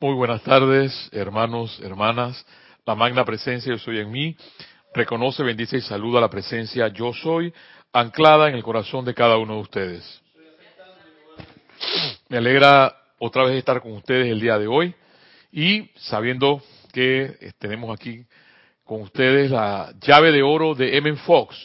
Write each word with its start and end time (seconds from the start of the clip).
Muy 0.00 0.14
buenas 0.14 0.44
tardes, 0.44 1.10
hermanos, 1.10 1.80
hermanas. 1.82 2.46
La 2.86 2.94
magna 2.94 3.24
presencia 3.24 3.72
yo 3.72 3.78
soy 3.80 3.98
en 3.98 4.12
mí. 4.12 4.36
Reconoce, 4.94 5.42
bendice 5.42 5.78
y 5.78 5.80
saluda 5.80 6.20
la 6.20 6.30
presencia 6.30 6.86
yo 6.86 7.12
soy, 7.12 7.52
anclada 7.92 8.48
en 8.48 8.54
el 8.54 8.62
corazón 8.62 9.04
de 9.04 9.12
cada 9.12 9.38
uno 9.38 9.54
de 9.54 9.60
ustedes. 9.60 10.22
Me 12.28 12.36
alegra 12.36 12.96
otra 13.18 13.42
vez 13.42 13.56
estar 13.56 13.82
con 13.82 13.90
ustedes 13.90 14.28
el 14.28 14.40
día 14.40 14.56
de 14.56 14.68
hoy 14.68 14.94
y 15.50 15.90
sabiendo 15.96 16.62
que 16.92 17.52
tenemos 17.58 17.92
aquí 17.92 18.24
con 18.84 19.02
ustedes 19.02 19.50
la 19.50 19.92
llave 20.00 20.30
de 20.30 20.44
oro 20.44 20.76
de 20.76 20.96
M. 20.96 21.16
Fox, 21.16 21.56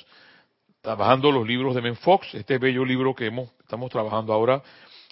trabajando 0.81 1.31
los 1.31 1.47
libros 1.47 1.75
de 1.75 1.81
M. 1.81 1.93
Fox, 1.97 2.33
este 2.33 2.57
bello 2.57 2.83
libro 2.83 3.13
que 3.13 3.27
hemos, 3.27 3.51
estamos 3.59 3.91
trabajando 3.91 4.33
ahora 4.33 4.63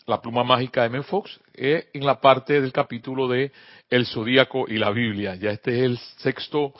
la 0.07 0.21
pluma 0.21 0.43
mágica 0.43 0.81
de 0.81 0.87
M. 0.87 1.03
Fox, 1.03 1.39
eh, 1.53 1.89
en 1.93 2.05
la 2.05 2.19
parte 2.19 2.59
del 2.59 2.71
capítulo 2.71 3.27
de 3.27 3.51
El 3.89 4.05
Zodíaco 4.05 4.65
y 4.67 4.77
la 4.77 4.91
Biblia. 4.91 5.35
Ya 5.35 5.51
este 5.51 5.79
es 5.79 5.83
el 5.83 5.97
sexto, 6.17 6.73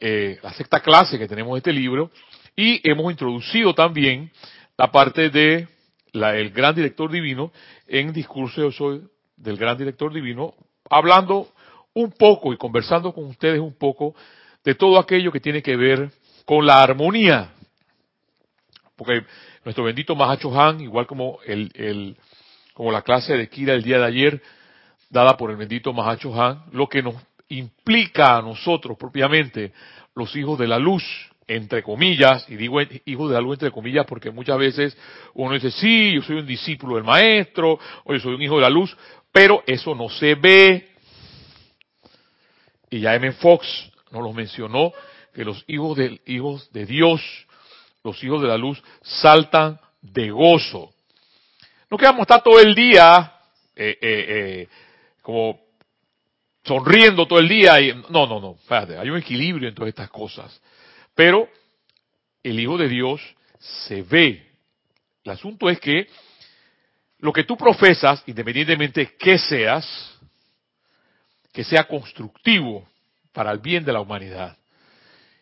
eh, 0.00 0.38
la 0.42 0.52
sexta 0.52 0.80
clase 0.80 1.18
que 1.18 1.28
tenemos 1.28 1.54
de 1.54 1.58
este 1.58 1.72
libro. 1.72 2.10
Y 2.56 2.80
hemos 2.88 3.10
introducido 3.10 3.74
también 3.74 4.30
la 4.76 4.90
parte 4.92 5.30
de 5.30 5.68
la, 6.12 6.36
el 6.36 6.50
gran 6.50 6.74
director 6.74 7.10
divino 7.10 7.52
en 7.86 8.12
discurso 8.12 8.70
soy 8.70 9.02
del 9.36 9.56
gran 9.56 9.76
director 9.76 10.12
divino, 10.12 10.54
hablando 10.88 11.48
un 11.92 12.12
poco 12.12 12.52
y 12.52 12.56
conversando 12.56 13.12
con 13.12 13.24
ustedes 13.24 13.60
un 13.60 13.74
poco 13.74 14.14
de 14.64 14.74
todo 14.74 14.98
aquello 14.98 15.32
que 15.32 15.40
tiene 15.40 15.62
que 15.62 15.76
ver 15.76 16.10
con 16.44 16.66
la 16.66 16.82
armonía. 16.82 17.52
Porque 18.96 19.24
nuestro 19.64 19.84
bendito 19.84 20.14
Mahacho 20.14 20.58
Han, 20.58 20.80
igual 20.80 21.06
como 21.06 21.38
el, 21.46 21.70
el, 21.74 22.16
como 22.74 22.92
la 22.92 23.02
clase 23.02 23.36
de 23.36 23.48
Kira 23.48 23.72
el 23.72 23.82
día 23.82 23.98
de 23.98 24.04
ayer, 24.04 24.42
dada 25.08 25.36
por 25.36 25.50
el 25.50 25.56
bendito 25.56 25.92
Mahacho 25.92 26.34
Han, 26.34 26.64
lo 26.72 26.88
que 26.88 27.02
nos 27.02 27.14
implica 27.48 28.36
a 28.36 28.42
nosotros 28.42 28.98
propiamente, 28.98 29.72
los 30.14 30.34
hijos 30.36 30.58
de 30.58 30.66
la 30.66 30.78
luz, 30.78 31.04
entre 31.46 31.82
comillas, 31.82 32.48
y 32.48 32.56
digo 32.56 32.80
hijos 33.04 33.28
de 33.28 33.34
la 33.34 33.40
luz 33.40 33.54
entre 33.54 33.70
comillas 33.70 34.06
porque 34.06 34.30
muchas 34.30 34.58
veces 34.58 34.96
uno 35.34 35.54
dice, 35.54 35.70
sí, 35.70 36.14
yo 36.14 36.22
soy 36.22 36.36
un 36.36 36.46
discípulo 36.46 36.96
del 36.96 37.04
maestro, 37.04 37.78
o 38.04 38.12
yo 38.12 38.20
soy 38.20 38.34
un 38.34 38.42
hijo 38.42 38.56
de 38.56 38.62
la 38.62 38.70
luz, 38.70 38.96
pero 39.30 39.62
eso 39.66 39.94
no 39.94 40.08
se 40.08 40.34
ve. 40.34 40.88
Y 42.90 43.00
ya 43.00 43.14
M. 43.14 43.32
Fox 43.32 43.66
nos 44.10 44.22
lo 44.22 44.32
mencionó, 44.32 44.92
que 45.34 45.44
los 45.44 45.64
hijos 45.66 45.96
de, 45.96 46.20
hijos 46.26 46.70
de 46.72 46.86
Dios, 46.86 47.20
los 48.04 48.22
hijos 48.22 48.40
de 48.40 48.48
la 48.48 48.56
luz, 48.56 48.82
saltan 49.02 49.80
de 50.00 50.30
gozo. 50.30 50.93
No 51.94 51.98
que 51.98 52.22
estar 52.22 52.42
todo 52.42 52.58
el 52.58 52.74
día 52.74 53.34
eh, 53.76 53.96
eh, 54.00 54.26
eh, 54.28 54.68
como 55.22 55.60
sonriendo 56.64 57.24
todo 57.24 57.38
el 57.38 57.48
día. 57.48 57.80
Y, 57.80 57.94
no, 58.10 58.26
no, 58.26 58.40
no, 58.40 58.56
espérate, 58.60 58.98
hay 58.98 59.08
un 59.10 59.18
equilibrio 59.18 59.68
en 59.68 59.86
estas 59.86 60.10
cosas. 60.10 60.60
Pero 61.14 61.48
el 62.42 62.58
Hijo 62.58 62.76
de 62.76 62.88
Dios 62.88 63.20
se 63.60 64.02
ve. 64.02 64.44
El 65.22 65.30
asunto 65.30 65.70
es 65.70 65.78
que 65.78 66.08
lo 67.20 67.32
que 67.32 67.44
tú 67.44 67.56
profesas, 67.56 68.24
independientemente 68.26 69.02
de 69.02 69.16
qué 69.16 69.38
seas, 69.38 70.18
que 71.52 71.62
sea 71.62 71.84
constructivo 71.84 72.88
para 73.32 73.52
el 73.52 73.60
bien 73.60 73.84
de 73.84 73.92
la 73.92 74.00
humanidad. 74.00 74.58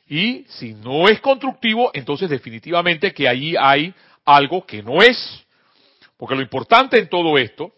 Y 0.07 0.45
si 0.49 0.75
no 0.75 1.09
es 1.09 1.19
constructivo, 1.23 1.91
entonces 1.95 2.29
definitivamente 2.29 3.15
que 3.15 3.27
ahí 3.27 3.55
hay 3.59 3.95
algo 4.27 4.67
que 4.67 4.83
no 4.83 5.01
es. 5.01 5.42
Porque 6.23 6.37
lo 6.37 6.43
importante 6.43 7.01
en 7.01 7.09
todo 7.09 7.37
esto, 7.37 7.73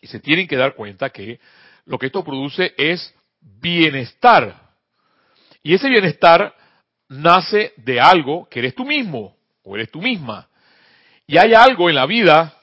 y 0.00 0.06
se 0.06 0.20
tienen 0.20 0.46
que 0.46 0.54
dar 0.54 0.76
cuenta 0.76 1.10
que 1.10 1.40
lo 1.86 1.98
que 1.98 2.06
esto 2.06 2.22
produce 2.22 2.72
es 2.78 3.12
bienestar. 3.40 4.70
Y 5.60 5.74
ese 5.74 5.88
bienestar 5.88 6.54
nace 7.08 7.72
de 7.78 8.00
algo 8.00 8.48
que 8.48 8.60
eres 8.60 8.76
tú 8.76 8.84
mismo 8.84 9.36
o 9.64 9.74
eres 9.74 9.90
tú 9.90 10.00
misma. 10.00 10.48
Y 11.26 11.36
hay 11.36 11.52
algo 11.52 11.90
en 11.90 11.96
la 11.96 12.06
vida 12.06 12.56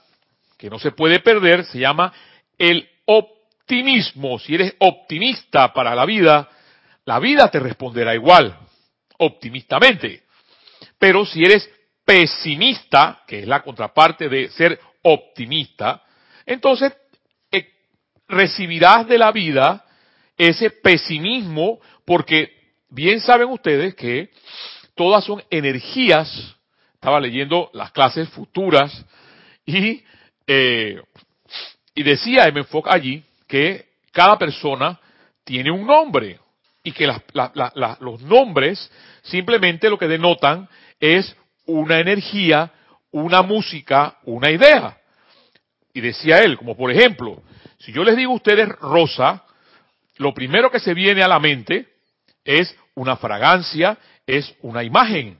que 0.58 0.70
no 0.70 0.80
se 0.80 0.92
puede 0.92 1.20
perder, 1.20 1.66
se 1.66 1.80
llama 1.80 2.14
el 2.58 2.90
optimismo. 3.04 4.40
Si 4.40 4.56
eres 4.56 4.76
optimista 4.80 5.74
para 5.74 5.94
la 5.94 6.06
vida, 6.06 6.50
la 7.04 7.20
vida 7.20 7.52
te 7.52 7.60
responderá 7.60 8.16
igual, 8.16 8.58
optimistamente. 9.18 10.24
Pero 10.98 11.26
si 11.26 11.44
eres 11.44 11.70
pesimista, 12.10 13.22
que 13.28 13.42
es 13.42 13.48
la 13.48 13.62
contraparte 13.62 14.30
de 14.30 14.50
ser 14.50 14.80
optimista, 15.04 16.02
entonces 16.44 16.92
eh, 17.52 17.70
recibirás 18.28 19.08
de 19.08 19.20
la 19.20 19.32
vida 19.32 19.86
ese 20.36 20.72
pesimismo 20.72 21.80
porque 22.06 22.52
bien 22.90 23.22
saben 23.22 23.50
ustedes 23.50 23.94
que 23.94 24.32
todas 24.96 25.24
son 25.24 25.44
energías, 25.52 26.56
estaba 26.96 27.20
leyendo 27.20 27.70
las 27.74 27.92
clases 27.92 28.28
futuras 28.30 29.06
y, 29.64 30.04
eh, 30.48 31.00
y 31.94 32.02
decía 32.02 32.46
M. 32.46 32.64
Fox 32.64 32.90
allí 32.92 33.24
que 33.48 33.86
cada 34.12 34.36
persona 34.40 35.00
tiene 35.44 35.70
un 35.70 35.86
nombre 35.86 36.40
y 36.84 36.92
que 36.92 37.06
los 37.06 38.22
nombres 38.24 38.92
simplemente 39.22 39.92
lo 39.92 40.00
que 40.00 40.08
denotan 40.08 40.68
es 41.00 41.36
una 41.70 42.00
energía, 42.00 42.72
una 43.12 43.42
música, 43.42 44.18
una 44.24 44.50
idea. 44.52 44.98
Y 45.94 46.02
decía 46.02 46.40
él, 46.40 46.58
como 46.58 46.76
por 46.76 46.92
ejemplo, 46.92 47.42
si 47.80 47.92
yo 47.92 48.04
les 48.04 48.18
digo 48.18 48.34
a 48.34 48.36
ustedes 48.36 48.68
rosa, 48.68 49.44
lo 50.18 50.34
primero 50.34 50.70
que 50.70 50.80
se 50.80 50.94
viene 50.94 51.24
a 51.24 51.28
la 51.28 51.40
mente 51.40 51.88
es 52.44 52.76
una 52.96 53.16
fragancia, 53.16 53.98
es 54.26 54.54
una 54.62 54.84
imagen. 54.84 55.40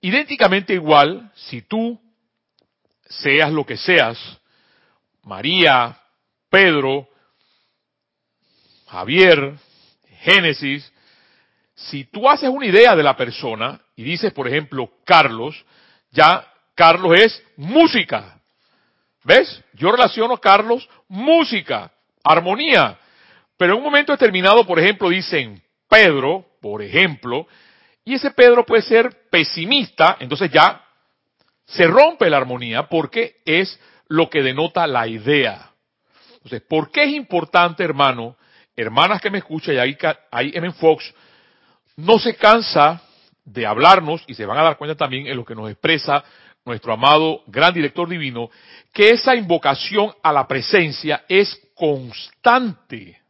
Idénticamente 0.00 0.74
igual, 0.74 1.30
si 1.34 1.62
tú 1.62 2.00
seas 3.08 3.52
lo 3.52 3.66
que 3.66 3.76
seas, 3.76 4.18
María, 5.24 5.98
Pedro, 6.48 7.08
Javier, 8.86 9.54
Génesis, 10.20 10.90
si 11.78 12.04
tú 12.04 12.28
haces 12.28 12.48
una 12.48 12.66
idea 12.66 12.96
de 12.96 13.04
la 13.04 13.16
persona 13.16 13.80
y 13.94 14.02
dices, 14.02 14.32
por 14.32 14.48
ejemplo, 14.48 14.90
Carlos, 15.04 15.64
ya 16.10 16.44
Carlos 16.74 17.16
es 17.16 17.42
música. 17.56 18.40
¿Ves? 19.22 19.62
Yo 19.74 19.92
relaciono 19.92 20.38
Carlos 20.38 20.88
música, 21.06 21.92
armonía. 22.24 22.98
Pero 23.56 23.74
en 23.74 23.78
un 23.78 23.84
momento 23.84 24.10
determinado, 24.10 24.66
por 24.66 24.80
ejemplo, 24.80 25.08
dicen 25.08 25.62
Pedro, 25.88 26.46
por 26.60 26.82
ejemplo, 26.82 27.46
y 28.04 28.14
ese 28.14 28.32
Pedro 28.32 28.66
puede 28.66 28.82
ser 28.82 29.28
pesimista, 29.30 30.16
entonces 30.18 30.50
ya 30.50 30.84
se 31.64 31.86
rompe 31.86 32.28
la 32.28 32.38
armonía 32.38 32.88
porque 32.88 33.36
es 33.44 33.78
lo 34.08 34.28
que 34.28 34.42
denota 34.42 34.86
la 34.88 35.06
idea. 35.06 35.70
Entonces, 36.34 36.62
¿por 36.62 36.90
qué 36.90 37.04
es 37.04 37.12
importante, 37.12 37.84
hermano, 37.84 38.36
hermanas 38.74 39.20
que 39.20 39.30
me 39.30 39.38
escuchan, 39.38 39.76
y 39.76 39.78
ahí, 39.78 39.96
ahí 40.32 40.50
M. 40.54 40.72
Fox 40.72 41.14
no 41.98 42.18
se 42.20 42.36
cansa 42.36 43.02
de 43.44 43.66
hablarnos, 43.66 44.22
y 44.28 44.34
se 44.34 44.46
van 44.46 44.58
a 44.58 44.62
dar 44.62 44.76
cuenta 44.76 44.94
también 44.94 45.26
en 45.26 45.36
lo 45.36 45.44
que 45.44 45.54
nos 45.54 45.68
expresa 45.68 46.22
nuestro 46.64 46.92
amado 46.92 47.42
gran 47.46 47.74
director 47.74 48.08
divino, 48.08 48.50
que 48.92 49.10
esa 49.10 49.34
invocación 49.34 50.12
a 50.22 50.32
la 50.32 50.46
presencia 50.46 51.24
es 51.28 51.60
constante. 51.74 53.20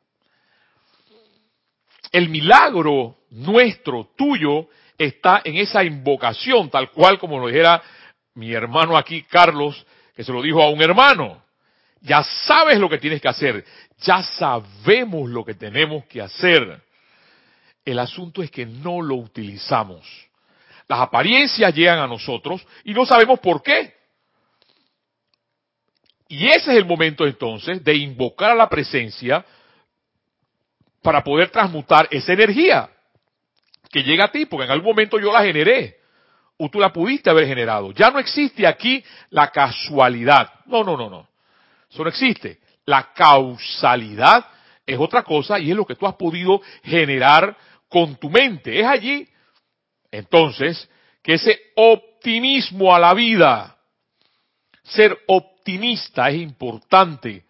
El 2.13 2.29
milagro 2.29 3.17
nuestro, 3.31 4.11
tuyo, 4.17 4.69
está 4.99 5.41
en 5.45 5.57
esa 5.57 5.83
invocación, 5.83 6.69
tal 6.69 6.91
cual 6.91 7.19
como 7.19 7.39
lo 7.39 7.47
dijera 7.47 7.83
mi 8.35 8.53
hermano 8.53 8.99
aquí, 8.99 9.23
Carlos, 9.23 9.87
que 10.15 10.25
se 10.25 10.33
lo 10.33 10.43
dijo 10.43 10.63
a 10.63 10.69
un 10.69 10.83
hermano. 10.83 11.43
Ya 12.03 12.23
sabes 12.23 12.79
lo 12.79 12.91
que 12.91 12.99
tienes 12.99 13.23
que 13.23 13.29
hacer, 13.29 13.65
ya 14.01 14.23
sabemos 14.23 15.31
lo 15.31 15.43
que 15.43 15.55
tenemos 15.55 16.05
que 16.05 16.21
hacer. 16.21 16.83
El 17.89 17.99
asunto 18.01 18.43
es 18.43 18.51
que 18.51 18.67
no 18.67 19.01
lo 19.01 19.15
utilizamos. 19.15 20.07
Las 20.87 21.01
apariencias 21.01 21.75
llegan 21.75 21.99
a 21.99 22.07
nosotros 22.07 22.63
y 22.85 22.93
no 22.93 23.07
sabemos 23.07 23.41
por 23.41 23.63
qué. 23.63 23.95
Y 26.29 26.49
ese 26.49 26.73
es 26.73 26.77
el 26.77 26.85
momento 26.85 27.27
entonces 27.27 27.83
de 27.83 27.95
invocar 27.95 28.51
a 28.51 28.55
la 28.55 28.69
presencia 28.69 29.43
para 31.01 31.25
poder 31.25 31.49
transmutar 31.49 32.07
esa 32.11 32.35
energía 32.35 32.91
que 33.91 34.03
llega 34.03 34.27
a 34.27 34.33
ti, 34.33 34.45
porque 34.45 34.67
en 34.67 34.73
algún 34.73 34.89
momento 34.89 35.19
yo 35.19 35.33
la 35.33 35.41
generé, 35.41 35.97
o 36.59 36.69
tú 36.69 36.81
la 36.81 36.93
pudiste 36.93 37.31
haber 37.31 37.47
generado. 37.47 37.93
Ya 37.93 38.11
no 38.11 38.19
existe 38.19 38.67
aquí 38.67 39.03
la 39.31 39.51
casualidad. 39.51 40.53
No, 40.67 40.85
no, 40.85 40.95
no, 40.95 41.09
no. 41.09 41.27
Eso 41.91 42.03
no 42.03 42.11
existe. 42.11 42.61
La 42.85 43.15
causalidad 43.15 44.45
es 44.89 44.99
otra 44.99 45.23
cosa 45.23 45.59
y 45.59 45.71
es 45.71 45.77
lo 45.77 45.87
que 45.87 45.95
tú 45.95 46.07
has 46.07 46.17
podido 46.17 46.61
generar 46.83 47.57
con 47.89 48.17
tu 48.17 48.31
mente. 48.31 48.81
Es 48.81 48.87
allí, 48.87 49.29
entonces, 50.11 50.89
que 51.23 51.35
ese 51.35 51.59
optimismo 51.77 52.95
a 52.95 52.99
la 52.99 53.15
vida, 53.15 53.77
ser 54.83 55.19
optimista 55.27 56.29
es 56.31 56.37
importante. 56.37 57.45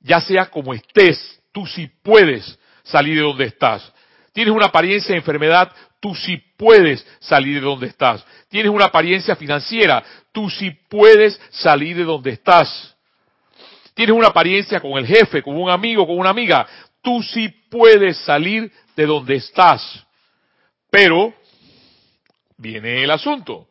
ya 0.00 0.20
sea 0.20 0.46
como 0.46 0.72
estés, 0.72 1.42
tú 1.50 1.66
sí 1.66 1.90
puedes 2.02 2.58
salir 2.84 3.16
de 3.16 3.22
donde 3.22 3.46
estás. 3.46 3.92
Tienes 4.32 4.54
una 4.54 4.66
apariencia 4.66 5.12
de 5.12 5.18
enfermedad, 5.18 5.72
tú 6.00 6.14
sí 6.14 6.36
puedes 6.56 7.04
salir 7.18 7.54
de 7.56 7.66
donde 7.66 7.88
estás. 7.88 8.24
Tienes 8.48 8.70
una 8.70 8.84
apariencia 8.84 9.34
financiera, 9.34 10.04
tú 10.30 10.48
sí 10.48 10.70
puedes 10.88 11.40
salir 11.50 11.96
de 11.96 12.04
donde 12.04 12.30
estás. 12.30 12.94
Tienes 13.94 14.14
una 14.14 14.28
apariencia 14.28 14.78
con 14.78 14.92
el 14.92 15.06
jefe, 15.06 15.42
con 15.42 15.56
un 15.56 15.70
amigo, 15.70 16.06
con 16.06 16.18
una 16.18 16.30
amiga, 16.30 16.66
tú 17.02 17.22
sí 17.22 17.48
puedes 17.70 18.18
salir 18.18 18.70
de 18.96 19.06
donde 19.06 19.36
estás. 19.36 20.04
Pero 20.90 21.34
viene 22.56 23.04
el 23.04 23.10
asunto. 23.10 23.68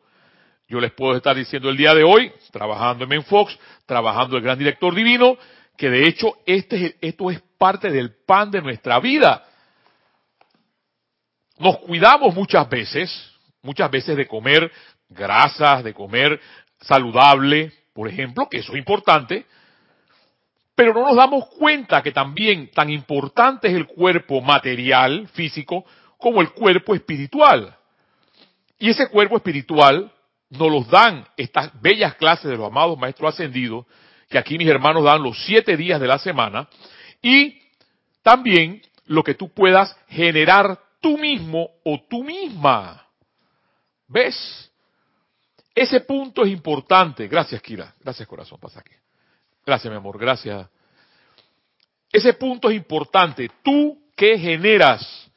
Yo 0.68 0.80
les 0.80 0.92
puedo 0.92 1.16
estar 1.16 1.36
diciendo 1.36 1.68
el 1.68 1.76
día 1.76 1.94
de 1.94 2.02
hoy, 2.02 2.32
trabajando 2.50 3.04
en 3.04 3.10
Menfox, 3.10 3.56
trabajando 3.84 4.36
el 4.36 4.42
gran 4.42 4.58
director 4.58 4.94
divino, 4.94 5.36
que 5.76 5.90
de 5.90 6.08
hecho 6.08 6.38
este, 6.46 6.96
esto 7.00 7.30
es 7.30 7.40
parte 7.58 7.90
del 7.90 8.14
pan 8.24 8.50
de 8.50 8.62
nuestra 8.62 8.98
vida. 8.98 9.44
Nos 11.58 11.78
cuidamos 11.78 12.34
muchas 12.34 12.68
veces, 12.68 13.32
muchas 13.62 13.90
veces 13.90 14.16
de 14.16 14.26
comer 14.26 14.70
grasas, 15.08 15.84
de 15.84 15.94
comer 15.94 16.40
saludable, 16.80 17.72
por 17.92 18.08
ejemplo, 18.08 18.48
que 18.48 18.58
eso 18.58 18.72
es 18.72 18.78
importante, 18.78 19.46
pero 20.76 20.92
no 20.92 21.06
nos 21.06 21.16
damos 21.16 21.48
cuenta 21.58 22.02
que 22.02 22.12
también 22.12 22.70
tan 22.70 22.90
importante 22.90 23.68
es 23.68 23.74
el 23.74 23.86
cuerpo 23.86 24.42
material, 24.42 25.26
físico, 25.28 25.86
como 26.18 26.42
el 26.42 26.50
cuerpo 26.50 26.94
espiritual. 26.94 27.74
Y 28.78 28.90
ese 28.90 29.08
cuerpo 29.08 29.36
espiritual 29.36 30.12
nos 30.50 30.70
los 30.70 30.88
dan 30.88 31.26
estas 31.38 31.72
bellas 31.80 32.14
clases 32.16 32.50
de 32.50 32.58
los 32.58 32.66
amados 32.66 32.98
maestros 32.98 33.32
ascendidos, 33.32 33.86
que 34.28 34.38
aquí 34.38 34.58
mis 34.58 34.68
hermanos 34.68 35.02
dan 35.02 35.22
los 35.22 35.42
siete 35.46 35.78
días 35.78 35.98
de 35.98 36.06
la 36.06 36.18
semana, 36.18 36.68
y 37.22 37.58
también 38.22 38.82
lo 39.06 39.22
que 39.22 39.34
tú 39.34 39.48
puedas 39.48 39.96
generar 40.08 40.78
tú 41.00 41.16
mismo 41.16 41.70
o 41.84 41.98
tú 42.08 42.22
misma. 42.22 43.06
¿Ves? 44.08 44.70
Ese 45.74 46.00
punto 46.00 46.44
es 46.44 46.50
importante. 46.50 47.28
Gracias, 47.28 47.62
Kira. 47.62 47.94
Gracias, 48.00 48.28
corazón. 48.28 48.58
Pasa 48.60 48.80
aquí. 48.80 48.92
Gracias, 49.66 49.90
mi 49.90 49.96
amor. 49.96 50.16
Gracias. 50.16 50.68
Ese 52.12 52.34
punto 52.34 52.70
es 52.70 52.76
importante. 52.76 53.50
¿Tú 53.64 53.98
qué 54.16 54.38
generas? 54.38 55.28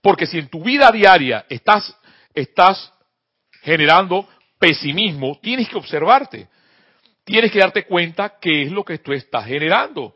Porque 0.00 0.26
si 0.26 0.38
en 0.38 0.48
tu 0.48 0.62
vida 0.62 0.92
diaria 0.92 1.44
estás, 1.48 1.92
estás 2.32 2.92
generando 3.62 4.28
pesimismo, 4.60 5.40
tienes 5.42 5.68
que 5.68 5.76
observarte. 5.76 6.48
Tienes 7.24 7.50
que 7.50 7.58
darte 7.58 7.84
cuenta 7.84 8.38
qué 8.40 8.62
es 8.62 8.70
lo 8.70 8.84
que 8.84 8.98
tú 8.98 9.12
estás 9.12 9.44
generando. 9.44 10.14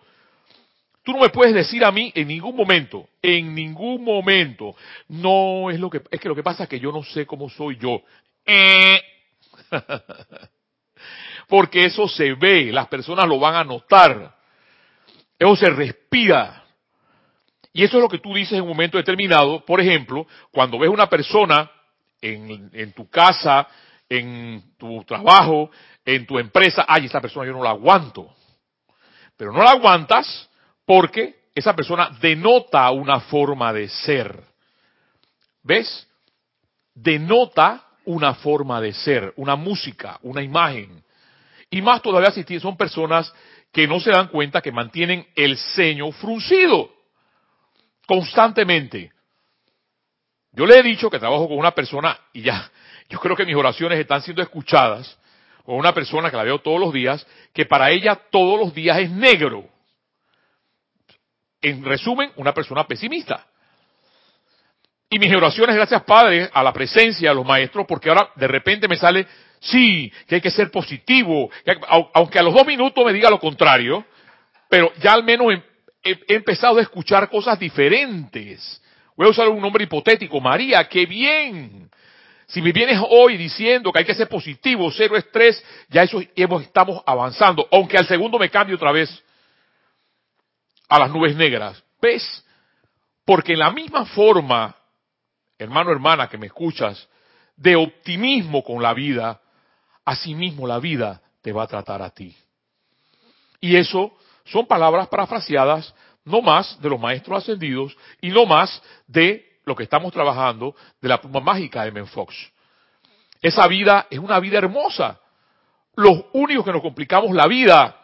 Tú 1.02 1.12
no 1.12 1.18
me 1.18 1.30
puedes 1.30 1.52
decir 1.52 1.84
a 1.84 1.90
mí 1.90 2.12
en 2.14 2.28
ningún 2.28 2.54
momento, 2.54 3.08
en 3.20 3.54
ningún 3.54 4.04
momento, 4.04 4.76
no 5.08 5.68
es 5.68 5.80
lo 5.80 5.90
que, 5.90 6.00
es 6.10 6.20
que 6.20 6.28
lo 6.28 6.34
que 6.36 6.44
pasa 6.44 6.62
es 6.62 6.68
que 6.68 6.80
yo 6.80 6.92
no 6.92 7.02
sé 7.02 7.26
cómo 7.26 7.50
soy 7.50 7.76
yo. 7.76 8.02
Eh. 8.46 9.02
Porque 11.48 11.84
eso 11.84 12.08
se 12.08 12.34
ve, 12.34 12.72
las 12.72 12.88
personas 12.88 13.26
lo 13.26 13.38
van 13.38 13.54
a 13.54 13.64
notar. 13.64 14.34
Eso 15.38 15.56
se 15.56 15.70
respira. 15.70 16.64
Y 17.72 17.82
eso 17.82 17.96
es 17.96 18.02
lo 18.02 18.08
que 18.08 18.18
tú 18.18 18.34
dices 18.34 18.54
en 18.54 18.62
un 18.62 18.68
momento 18.68 18.98
determinado. 18.98 19.64
Por 19.64 19.80
ejemplo, 19.80 20.26
cuando 20.50 20.78
ves 20.78 20.90
una 20.90 21.08
persona 21.08 21.70
en, 22.20 22.70
en 22.72 22.92
tu 22.92 23.08
casa, 23.08 23.66
en 24.08 24.76
tu 24.78 25.02
trabajo, 25.04 25.70
en 26.04 26.26
tu 26.26 26.38
empresa, 26.38 26.84
ay, 26.86 27.06
esa 27.06 27.20
persona 27.20 27.46
yo 27.46 27.52
no 27.52 27.64
la 27.64 27.70
aguanto. 27.70 28.34
Pero 29.36 29.52
no 29.52 29.62
la 29.62 29.72
aguantas 29.72 30.48
porque 30.86 31.44
esa 31.54 31.74
persona 31.74 32.10
denota 32.20 32.90
una 32.90 33.20
forma 33.20 33.72
de 33.72 33.88
ser. 33.88 34.42
¿Ves? 35.62 36.08
Denota 36.94 37.84
una 38.04 38.34
forma 38.34 38.80
de 38.80 38.92
ser, 38.92 39.32
una 39.36 39.56
música, 39.56 40.18
una 40.22 40.42
imagen. 40.42 41.02
Y 41.74 41.82
más 41.82 42.02
todavía 42.02 42.30
si 42.30 42.60
son 42.60 42.76
personas 42.76 43.34
que 43.72 43.88
no 43.88 43.98
se 43.98 44.12
dan 44.12 44.28
cuenta 44.28 44.60
que 44.60 44.70
mantienen 44.70 45.26
el 45.34 45.58
ceño 45.58 46.12
fruncido 46.12 46.88
constantemente. 48.06 49.10
Yo 50.52 50.66
le 50.66 50.78
he 50.78 50.82
dicho 50.84 51.10
que 51.10 51.18
trabajo 51.18 51.48
con 51.48 51.58
una 51.58 51.72
persona 51.72 52.16
y 52.32 52.42
ya, 52.42 52.70
yo 53.08 53.18
creo 53.18 53.34
que 53.34 53.44
mis 53.44 53.56
oraciones 53.56 53.98
están 53.98 54.22
siendo 54.22 54.40
escuchadas 54.40 55.18
con 55.64 55.74
una 55.74 55.92
persona 55.92 56.30
que 56.30 56.36
la 56.36 56.44
veo 56.44 56.60
todos 56.60 56.78
los 56.78 56.92
días, 56.92 57.26
que 57.52 57.66
para 57.66 57.90
ella 57.90 58.14
todos 58.30 58.56
los 58.56 58.72
días 58.72 58.96
es 58.98 59.10
negro. 59.10 59.68
En 61.60 61.84
resumen, 61.84 62.30
una 62.36 62.54
persona 62.54 62.86
pesimista. 62.86 63.48
Y 65.10 65.18
mis 65.18 65.34
oraciones, 65.34 65.76
gracias 65.76 66.02
Padre, 66.02 66.50
a 66.52 66.62
la 66.62 66.72
presencia 66.72 67.28
de 67.28 67.34
los 67.34 67.46
maestros, 67.46 67.86
porque 67.86 68.08
ahora 68.08 68.30
de 68.34 68.48
repente 68.48 68.88
me 68.88 68.96
sale, 68.96 69.26
sí, 69.60 70.12
que 70.26 70.36
hay 70.36 70.40
que 70.40 70.50
ser 70.50 70.70
positivo, 70.70 71.50
aunque 72.12 72.38
a 72.38 72.42
los 72.42 72.54
dos 72.54 72.66
minutos 72.66 73.04
me 73.04 73.12
diga 73.12 73.30
lo 73.30 73.38
contrario, 73.38 74.04
pero 74.68 74.92
ya 75.00 75.12
al 75.12 75.22
menos 75.22 75.52
he, 76.02 76.10
he 76.10 76.34
empezado 76.34 76.78
a 76.78 76.82
escuchar 76.82 77.28
cosas 77.30 77.58
diferentes. 77.58 78.82
Voy 79.16 79.28
a 79.28 79.30
usar 79.30 79.48
un 79.48 79.60
nombre 79.60 79.84
hipotético, 79.84 80.40
María, 80.40 80.88
qué 80.88 81.06
bien. 81.06 81.88
Si 82.46 82.60
me 82.60 82.72
vienes 82.72 83.00
hoy 83.08 83.36
diciendo 83.36 83.92
que 83.92 84.00
hay 84.00 84.04
que 84.04 84.14
ser 84.14 84.28
positivo, 84.28 84.90
cero 84.90 85.16
estrés, 85.16 85.62
ya 85.88 86.02
eso 86.02 86.20
estamos 86.36 87.02
avanzando, 87.06 87.66
aunque 87.70 87.96
al 87.96 88.06
segundo 88.06 88.38
me 88.38 88.50
cambie 88.50 88.74
otra 88.74 88.92
vez 88.92 89.22
a 90.88 90.98
las 90.98 91.10
nubes 91.10 91.34
negras. 91.36 91.82
¿Ves? 92.00 92.44
Porque 93.24 93.54
en 93.54 93.60
la 93.60 93.70
misma 93.70 94.04
forma, 94.04 94.76
hermano, 95.58 95.90
hermana, 95.90 96.28
que 96.28 96.38
me 96.38 96.46
escuchas, 96.46 97.08
de 97.56 97.76
optimismo 97.76 98.62
con 98.62 98.82
la 98.82 98.94
vida, 98.94 99.40
asimismo 100.04 100.66
la 100.66 100.78
vida 100.78 101.20
te 101.42 101.52
va 101.52 101.64
a 101.64 101.68
tratar 101.68 102.02
a 102.02 102.10
ti. 102.10 102.36
Y 103.60 103.76
eso 103.76 104.12
son 104.44 104.66
palabras 104.66 105.08
parafraseadas 105.08 105.94
no 106.24 106.40
más 106.40 106.80
de 106.80 106.88
los 106.88 107.00
maestros 107.00 107.42
ascendidos 107.42 107.96
y 108.20 108.30
no 108.30 108.46
más 108.46 108.82
de 109.06 109.58
lo 109.64 109.74
que 109.74 109.84
estamos 109.84 110.12
trabajando 110.12 110.74
de 111.00 111.08
la 111.08 111.20
pluma 111.20 111.40
mágica 111.40 111.84
de 111.84 111.92
Menfox. 111.92 112.34
Esa 113.40 113.66
vida 113.68 114.06
es 114.10 114.18
una 114.18 114.40
vida 114.40 114.58
hermosa. 114.58 115.20
Los 115.96 116.24
únicos 116.32 116.64
que 116.64 116.72
nos 116.72 116.82
complicamos 116.82 117.32
la 117.32 117.46
vida 117.46 117.96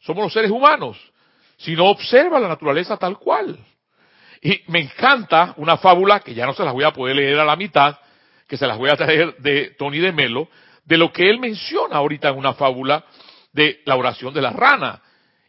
somos 0.00 0.24
los 0.24 0.32
seres 0.32 0.50
humanos. 0.50 0.98
Si 1.56 1.74
no 1.74 1.86
observa 1.86 2.40
la 2.40 2.48
naturaleza 2.48 2.96
tal 2.96 3.18
cual. 3.18 3.58
Y 4.44 4.62
me 4.66 4.80
encanta 4.80 5.54
una 5.56 5.78
fábula 5.78 6.20
que 6.20 6.34
ya 6.34 6.44
no 6.44 6.52
se 6.52 6.62
las 6.62 6.74
voy 6.74 6.84
a 6.84 6.92
poder 6.92 7.16
leer 7.16 7.38
a 7.38 7.46
la 7.46 7.56
mitad, 7.56 7.96
que 8.46 8.58
se 8.58 8.66
las 8.66 8.76
voy 8.76 8.90
a 8.90 8.96
traer 8.96 9.34
de 9.38 9.70
Tony 9.70 9.98
de 10.00 10.12
Melo, 10.12 10.50
de 10.84 10.98
lo 10.98 11.10
que 11.10 11.30
él 11.30 11.40
menciona 11.40 11.96
ahorita 11.96 12.28
en 12.28 12.36
una 12.36 12.52
fábula 12.52 13.02
de 13.54 13.80
la 13.86 13.96
oración 13.96 14.34
de 14.34 14.42
la 14.42 14.50
rana. 14.50 15.00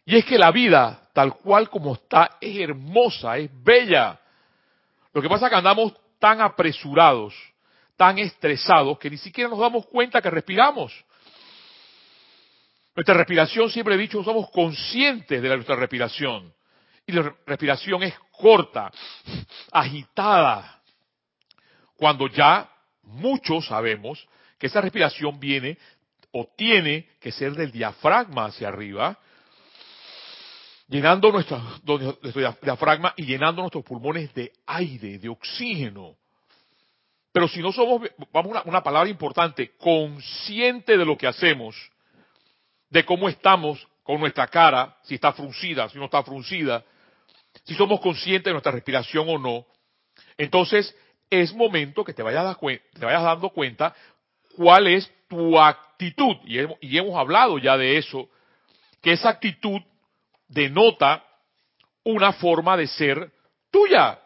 Y 0.06 0.16
es 0.16 0.24
que 0.24 0.38
la 0.38 0.50
vida, 0.50 1.10
tal 1.12 1.34
cual 1.34 1.68
como 1.68 1.92
está, 1.92 2.38
es 2.40 2.58
hermosa, 2.58 3.36
es 3.36 3.50
bella. 3.62 4.18
Lo 5.12 5.20
que 5.20 5.28
pasa 5.28 5.44
es 5.44 5.50
que 5.50 5.58
andamos 5.58 5.92
tan 6.18 6.40
apresurados, 6.40 7.34
tan 7.98 8.18
estresados, 8.18 8.98
que 8.98 9.10
ni 9.10 9.18
siquiera 9.18 9.50
nos 9.50 9.58
damos 9.58 9.84
cuenta 9.88 10.22
que 10.22 10.30
respiramos. 10.30 11.04
Nuestra 12.94 13.14
respiración, 13.14 13.68
siempre 13.68 13.94
he 13.94 13.98
dicho, 13.98 14.24
somos 14.24 14.48
conscientes 14.48 15.42
de 15.42 15.48
nuestra 15.50 15.76
respiración. 15.76 16.54
Y 17.06 17.12
la 17.12 17.34
respiración 17.46 18.02
es 18.02 18.14
corta, 18.32 18.90
agitada. 19.70 20.82
Cuando 21.96 22.28
ya 22.28 22.68
muchos 23.02 23.66
sabemos 23.66 24.26
que 24.58 24.66
esa 24.66 24.80
respiración 24.80 25.38
viene 25.38 25.78
o 26.32 26.46
tiene 26.56 27.08
que 27.20 27.32
ser 27.32 27.52
del 27.52 27.70
diafragma 27.70 28.46
hacia 28.46 28.68
arriba, 28.68 29.18
llenando 30.88 31.30
nuestro, 31.30 31.62
diafragma 32.62 33.14
y 33.16 33.24
llenando 33.24 33.62
nuestros 33.62 33.84
pulmones 33.84 34.34
de 34.34 34.52
aire, 34.66 35.18
de 35.18 35.28
oxígeno. 35.28 36.16
Pero 37.32 37.48
si 37.48 37.60
no 37.60 37.72
somos, 37.72 38.02
vamos 38.32 38.50
a 38.50 38.50
una, 38.50 38.62
una 38.64 38.82
palabra 38.82 39.08
importante, 39.08 39.76
consciente 39.76 40.98
de 40.98 41.04
lo 41.04 41.16
que 41.16 41.26
hacemos, 41.26 41.76
de 42.90 43.04
cómo 43.04 43.28
estamos 43.28 43.86
con 44.02 44.20
nuestra 44.20 44.46
cara, 44.46 44.96
si 45.02 45.14
está 45.14 45.32
fruncida, 45.32 45.88
si 45.88 45.98
no 45.98 46.06
está 46.06 46.22
fruncida, 46.22 46.84
si 47.64 47.74
somos 47.74 48.00
conscientes 48.00 48.44
de 48.44 48.52
nuestra 48.52 48.72
respiración 48.72 49.26
o 49.28 49.38
no, 49.38 49.66
entonces 50.36 50.94
es 51.30 51.52
momento 51.54 52.04
que 52.04 52.12
te 52.12 52.22
vayas, 52.22 52.56
te 52.58 53.04
vayas 53.04 53.22
dando 53.22 53.50
cuenta 53.50 53.94
cuál 54.56 54.86
es 54.86 55.10
tu 55.28 55.58
actitud. 55.58 56.36
Y 56.44 56.58
hemos, 56.58 56.78
y 56.80 56.96
hemos 56.98 57.16
hablado 57.16 57.58
ya 57.58 57.76
de 57.76 57.98
eso, 57.98 58.28
que 59.02 59.12
esa 59.12 59.30
actitud 59.30 59.80
denota 60.48 61.24
una 62.04 62.32
forma 62.32 62.76
de 62.76 62.86
ser 62.86 63.32
tuya. 63.70 64.20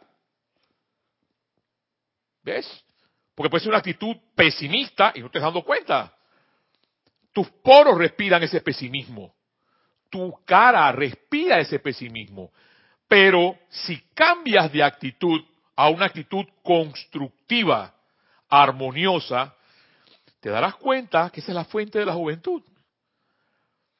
¿Ves? 2.43 2.85
Porque 3.35 3.51
puede 3.51 3.63
ser 3.63 3.71
una 3.71 3.79
actitud 3.79 4.17
pesimista 4.35 5.13
y 5.15 5.21
no 5.21 5.31
te 5.31 5.39
estás 5.39 5.53
dando 5.53 5.65
cuenta. 5.65 6.15
Tus 7.33 7.49
poros 7.63 7.97
respiran 7.97 8.43
ese 8.43 8.61
pesimismo. 8.61 9.35
tu 10.11 10.35
cara 10.45 10.91
respira 10.91 11.61
ese 11.61 11.79
pesimismo. 11.79 12.51
Pero 13.11 13.59
si 13.69 14.01
cambias 14.15 14.73
de 14.73 14.85
actitud 14.85 15.43
a 15.75 15.89
una 15.89 16.07
actitud 16.07 16.47
constructiva, 16.63 17.93
armoniosa, 18.49 19.53
te 20.39 20.49
darás 20.49 20.77
cuenta 20.77 21.29
que 21.29 21.41
esa 21.41 21.51
es 21.51 21.57
la 21.57 21.65
fuente 21.65 21.99
de 21.99 22.07
la 22.07 22.13
juventud. 22.13 22.63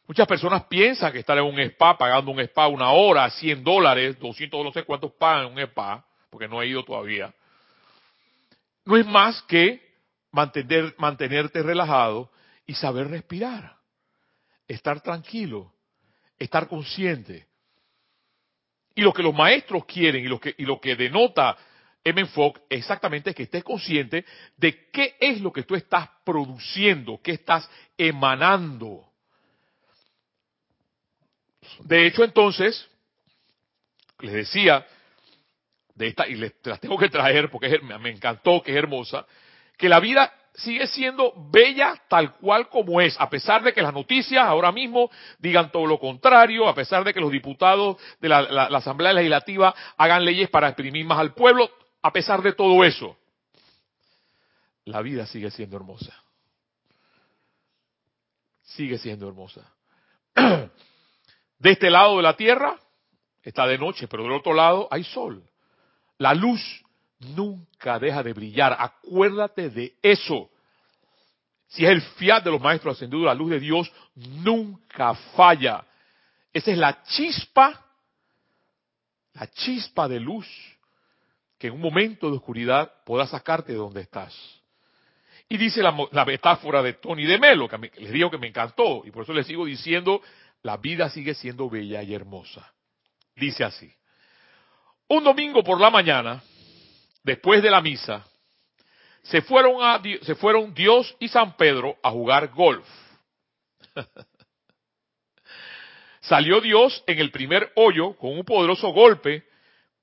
Muchas 0.07 0.29
personas 0.29 0.63
piensan 0.67 1.13
que 1.13 1.19
estar 1.19 1.37
en 1.37 1.43
un 1.43 1.59
spa, 1.59 1.99
pagando 1.99 2.31
un 2.31 2.39
spa 2.39 2.69
una 2.69 2.93
hora, 2.93 3.29
100 3.29 3.65
dólares, 3.65 4.17
200, 4.21 4.65
no 4.65 4.71
sé 4.71 4.85
cuántos 4.85 5.11
pagan 5.15 5.47
un 5.47 5.59
spa, 5.59 6.05
porque 6.31 6.47
no 6.47 6.63
he 6.63 6.69
ido 6.69 6.85
todavía, 6.85 7.35
no 8.85 8.97
es 8.97 9.05
más 9.07 9.43
que 9.43 9.83
mantener, 10.31 10.95
mantenerte 10.99 11.65
relajado 11.65 12.31
y 12.65 12.75
saber 12.75 13.09
respirar, 13.09 13.77
estar 14.69 15.01
tranquilo, 15.01 15.73
estar 16.39 16.69
consciente. 16.69 17.50
Y 19.01 19.03
lo 19.03 19.15
que 19.15 19.23
los 19.23 19.33
maestros 19.33 19.87
quieren 19.87 20.23
y 20.23 20.29
lo 20.29 20.39
que, 20.39 20.55
y 20.59 20.67
lo 20.67 20.79
que 20.79 20.95
denota 20.95 21.57
M. 22.05 22.27
Fogg 22.27 22.61
exactamente 22.69 23.31
es 23.31 23.37
que 23.37 23.45
estés 23.45 23.65
consciente 23.65 24.27
de 24.59 24.91
qué 24.91 25.17
es 25.19 25.41
lo 25.41 25.51
que 25.51 25.63
tú 25.63 25.75
estás 25.75 26.07
produciendo, 26.23 27.19
qué 27.23 27.33
estás 27.33 27.67
emanando. 27.97 29.07
De 31.85 32.07
hecho, 32.07 32.25
entonces, 32.25 32.91
les 34.19 34.35
decía, 34.35 34.87
de 35.95 36.09
esta, 36.09 36.29
y 36.29 36.35
les, 36.35 36.53
las 36.65 36.79
tengo 36.79 36.99
que 36.99 37.09
traer 37.09 37.49
porque 37.51 37.79
me 37.79 38.11
encantó, 38.11 38.63
que 38.63 38.73
es 38.73 38.77
hermosa, 38.77 39.25
que 39.79 39.89
la 39.89 39.99
vida 39.99 40.31
sigue 40.63 40.87
siendo 40.87 41.33
bella 41.51 41.95
tal 42.09 42.35
cual 42.37 42.69
como 42.69 43.01
es, 43.01 43.19
a 43.21 43.29
pesar 43.29 43.63
de 43.63 43.73
que 43.73 43.83
las 43.83 43.93
noticias 43.93 44.45
ahora 44.45 44.73
mismo 44.73 45.11
digan 45.39 45.71
todo 45.71 45.87
lo 45.87 45.99
contrario, 45.99 46.69
a 46.69 46.75
pesar 46.75 47.05
de 47.05 47.13
que 47.13 47.21
los 47.21 47.31
diputados 47.31 47.97
de 48.21 48.29
la, 48.29 48.67
Asamblea 48.67 49.13
Legislativa 49.13 49.75
hagan 49.97 50.25
leyes 50.25 50.49
para 50.49 50.69
exprimir 50.69 51.05
más 51.05 51.19
al 51.19 51.35
pueblo, 51.35 51.71
a 52.03 52.13
pesar 52.13 52.43
de 52.43 52.53
todo 52.53 52.85
eso, 52.85 53.17
la 54.85 55.03
vida 55.03 55.27
sigue 55.27 55.51
siendo 55.51 55.77
hermosa. 55.77 56.15
Sigue 58.63 58.99
siendo 58.99 59.29
hermosa. 59.29 59.63
De 61.59 61.71
este 61.71 61.91
lado 61.91 62.17
de 62.17 62.23
la 62.23 62.37
tierra 62.37 62.81
está 63.43 63.67
de 63.67 63.77
noche, 63.77 64.09
pero 64.09 64.23
del 64.23 64.33
otro 64.33 64.55
lado 64.55 64.89
hay 64.91 65.05
sol. 65.05 65.45
La 66.17 66.33
luz 66.33 66.83
nunca 67.21 67.99
deja 67.99 68.23
de 68.23 68.33
brillar. 68.33 68.77
Acuérdate 68.79 69.71
de 69.71 69.95
eso. 70.03 70.51
Si 71.69 71.85
es 71.85 71.91
el 71.91 72.03
fiat 72.03 72.43
de 72.43 72.51
los 72.51 72.61
maestros 72.61 72.97
ascendidos, 72.97 73.27
la 73.27 73.35
luz 73.35 73.51
de 73.51 73.61
Dios 73.61 73.93
nunca 74.15 75.15
falla. 75.37 75.85
Esa 76.53 76.73
es 76.73 76.79
la 76.79 77.03
chispa, 77.05 77.87
la 79.35 79.47
chispa 79.49 80.09
de 80.09 80.19
luz 80.19 80.49
que 81.61 81.69
en 81.69 81.75
un 81.75 81.81
momento 81.81 82.31
de 82.31 82.39
oscuridad 82.39 82.91
pueda 83.05 83.27
sacarte 83.27 83.73
de 83.73 83.79
donde 83.79 84.01
estás. 84.01 84.35
Y 85.47 85.59
dice 85.59 85.83
la, 85.83 86.25
metáfora 86.25 86.83
de 86.83 86.95
Tony 86.95 87.27
de 87.27 87.39
Melo, 87.39 87.69
que 87.69 87.77
les 87.99 88.13
digo 88.13 88.31
que 88.31 88.39
me 88.39 88.47
encantó, 88.47 89.03
y 89.05 89.11
por 89.11 89.25
eso 89.25 89.35
les 89.35 89.47
sigo 89.47 89.67
diciendo, 89.67 90.23
la 90.63 90.79
vida 90.79 91.11
sigue 91.11 91.35
siendo 91.35 91.69
bella 91.69 92.03
y 92.03 92.15
hermosa. 92.15 92.73
Dice 93.37 93.65
así, 93.65 93.93
un 95.09 95.23
domingo 95.23 95.63
por 95.63 95.79
la 95.81 95.91
mañana, 95.91 96.43
después 97.23 97.63
de 97.63 97.71
la 97.71 97.81
misa, 97.81 98.27
se 99.23 99.43
fueron, 99.43 100.75
Dios 100.75 101.15
y 101.21 101.29
San 101.29 101.57
Pedro 101.57 101.97
a 102.03 102.11
jugar 102.11 102.49
golf. 102.49 102.87
Salió 106.21 106.61
Dios 106.61 107.03
en 107.07 107.19
el 107.19 107.31
primer 107.31 107.73
hoyo 107.77 108.17
con 108.17 108.39
un 108.39 108.45
poderoso 108.45 108.89
golpe 108.93 109.45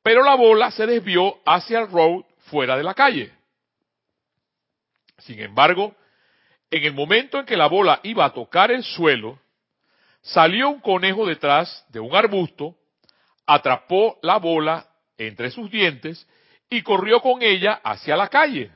pero 0.08 0.24
la 0.24 0.36
bola 0.36 0.72
se 0.72 0.86
desvió 0.86 1.38
hacia 1.46 1.80
el 1.80 1.92
road 1.92 2.24
fuera 2.46 2.78
de 2.78 2.84
la 2.84 2.94
calle. 2.94 3.30
Sin 5.18 5.38
embargo, 5.42 5.98
en 6.72 6.86
el 6.86 6.94
momento 6.94 7.38
en 7.38 7.46
que 7.46 7.58
la 7.58 7.68
bola 7.68 8.00
iba 8.04 8.24
a 8.24 8.34
tocar 8.34 8.72
el 8.72 8.86
suelo, 8.86 9.38
salió 10.22 10.70
un 10.70 10.80
conejo 10.80 11.26
detrás 11.26 11.86
de 11.90 12.00
un 12.00 12.16
arbusto, 12.16 12.78
atrapó 13.46 14.18
la 14.22 14.38
bola 14.38 14.88
entre 15.18 15.52
sus 15.52 15.70
dientes 15.70 16.26
y 16.70 16.82
corrió 16.82 17.22
con 17.22 17.42
ella 17.42 17.80
hacia 17.84 18.16
la 18.18 18.28
calle. 18.28 18.72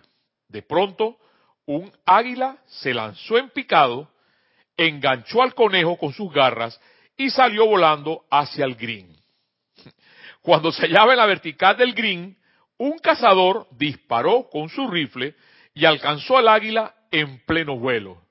De 0.47 0.61
pronto, 0.61 1.17
un 1.65 1.91
águila 2.05 2.57
se 2.65 2.93
lanzó 2.93 3.37
en 3.37 3.49
picado, 3.49 4.11
enganchó 4.77 5.41
al 5.41 5.53
conejo 5.53 5.97
con 5.97 6.13
sus 6.13 6.31
garras 6.33 6.79
y 7.17 7.29
salió 7.29 7.65
volando 7.67 8.25
hacia 8.29 8.65
el 8.65 8.75
green. 8.75 9.15
Cuando 10.41 10.71
se 10.71 10.87
hallaba 10.87 11.13
en 11.13 11.19
la 11.19 11.25
vertical 11.25 11.77
del 11.77 11.93
green, 11.93 12.37
un 12.77 12.97
cazador 12.97 13.67
disparó 13.71 14.49
con 14.49 14.69
su 14.69 14.87
rifle 14.87 15.35
y 15.73 15.85
alcanzó 15.85 16.37
al 16.37 16.47
águila 16.47 16.95
en 17.11 17.39
pleno 17.45 17.77
vuelo. 17.77 18.21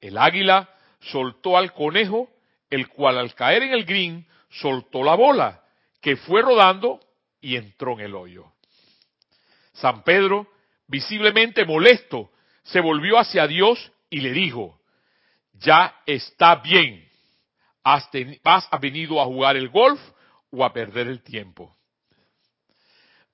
El 0.00 0.18
águila 0.18 0.68
soltó 1.00 1.56
al 1.56 1.72
conejo, 1.72 2.28
el 2.68 2.88
cual 2.88 3.18
al 3.18 3.34
caer 3.34 3.62
en 3.62 3.72
el 3.72 3.84
green 3.84 4.26
soltó 4.50 5.02
la 5.02 5.14
bola, 5.14 5.62
que 6.00 6.16
fue 6.16 6.42
rodando 6.42 7.00
y 7.40 7.56
entró 7.56 7.94
en 7.94 8.06
el 8.06 8.14
hoyo. 8.14 8.52
San 9.72 10.02
Pedro, 10.02 10.46
visiblemente 10.86 11.64
molesto, 11.64 12.30
se 12.62 12.80
volvió 12.80 13.18
hacia 13.18 13.46
Dios 13.46 13.92
y 14.10 14.20
le 14.20 14.32
dijo, 14.32 14.80
ya 15.54 15.94
está 16.06 16.56
bien, 16.56 17.08
has, 17.82 18.08
has 18.44 18.80
venido 18.80 19.20
a 19.20 19.26
jugar 19.26 19.56
el 19.56 19.68
golf 19.68 20.00
o 20.50 20.64
a 20.64 20.72
perder 20.72 21.08
el 21.08 21.22
tiempo. 21.22 21.76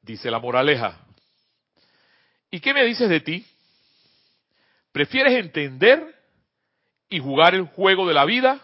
Dice 0.02 0.30
la 0.30 0.38
moraleja. 0.38 1.00
¿Y 2.50 2.60
qué 2.60 2.72
me 2.72 2.84
dices 2.84 3.08
de 3.08 3.20
ti? 3.20 3.46
¿Prefieres 4.92 5.34
entender 5.34 6.14
y 7.08 7.18
jugar 7.18 7.54
el 7.54 7.64
juego 7.64 8.06
de 8.06 8.14
la 8.14 8.24
vida 8.24 8.60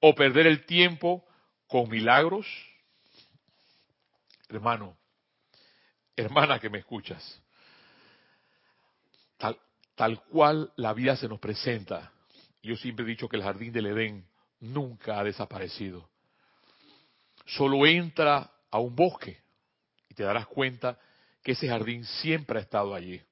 o 0.00 0.14
perder 0.14 0.46
el 0.46 0.64
tiempo 0.64 1.24
con 1.66 1.88
milagros? 1.88 2.46
Hermano, 4.52 4.98
hermana 6.14 6.58
que 6.58 6.68
me 6.68 6.80
escuchas, 6.80 7.42
tal, 9.38 9.58
tal 9.94 10.22
cual 10.24 10.70
la 10.76 10.92
vida 10.92 11.16
se 11.16 11.26
nos 11.26 11.40
presenta, 11.40 12.12
yo 12.62 12.76
siempre 12.76 13.06
he 13.06 13.08
dicho 13.08 13.30
que 13.30 13.36
el 13.38 13.42
jardín 13.42 13.72
del 13.72 13.86
Edén 13.86 14.26
nunca 14.60 15.18
ha 15.18 15.24
desaparecido. 15.24 16.06
Solo 17.46 17.86
entra 17.86 18.52
a 18.70 18.78
un 18.78 18.94
bosque 18.94 19.40
y 20.10 20.14
te 20.14 20.22
darás 20.22 20.46
cuenta 20.48 20.98
que 21.42 21.52
ese 21.52 21.68
jardín 21.68 22.04
siempre 22.04 22.58
ha 22.58 22.62
estado 22.62 22.94
allí. 22.94 23.22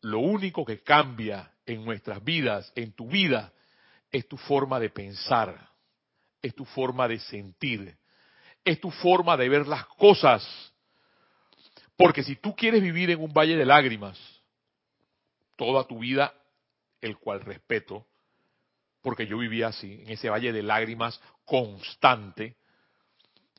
Lo 0.00 0.20
único 0.20 0.64
que 0.64 0.80
cambia 0.84 1.52
en 1.66 1.84
nuestras 1.84 2.22
vidas, 2.22 2.72
en 2.76 2.92
tu 2.92 3.08
vida, 3.08 3.52
es 4.12 4.28
tu 4.28 4.36
forma 4.36 4.78
de 4.78 4.90
pensar, 4.90 5.70
es 6.40 6.54
tu 6.54 6.64
forma 6.64 7.08
de 7.08 7.18
sentir, 7.18 7.98
es 8.64 8.80
tu 8.80 8.90
forma 8.90 9.36
de 9.36 9.48
ver 9.48 9.66
las 9.66 9.86
cosas. 9.86 10.72
Porque 11.96 12.22
si 12.22 12.36
tú 12.36 12.56
quieres 12.56 12.82
vivir 12.82 13.10
en 13.10 13.20
un 13.20 13.32
valle 13.32 13.56
de 13.56 13.64
lágrimas 13.64 14.18
toda 15.56 15.84
tu 15.84 16.00
vida, 16.00 16.34
el 17.00 17.18
cual 17.18 17.40
respeto, 17.40 18.06
porque 19.02 19.26
yo 19.26 19.38
vivía 19.38 19.68
así, 19.68 20.00
en 20.02 20.10
ese 20.10 20.30
valle 20.30 20.52
de 20.52 20.62
lágrimas 20.62 21.20
constante, 21.44 22.56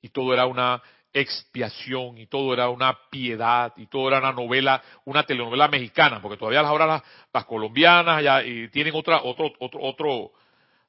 y 0.01 0.09
todo 0.09 0.33
era 0.33 0.45
una 0.47 0.81
expiación 1.13 2.17
y 2.17 2.27
todo 2.27 2.53
era 2.53 2.69
una 2.69 2.97
piedad 3.09 3.71
y 3.77 3.85
todo 3.87 4.09
era 4.09 4.19
una 4.19 4.33
novela, 4.33 4.81
una 5.05 5.23
telenovela 5.23 5.69
mexicana, 5.69 6.21
porque 6.21 6.37
todavía 6.37 6.59
ahora 6.59 7.01
las, 7.31 7.45
colombianas 7.45 8.21
ya 8.21 8.41
tienen 8.69 8.93
otra, 8.93 9.21
otro, 9.23 9.53
otro, 9.59 9.79
otro, 9.81 10.31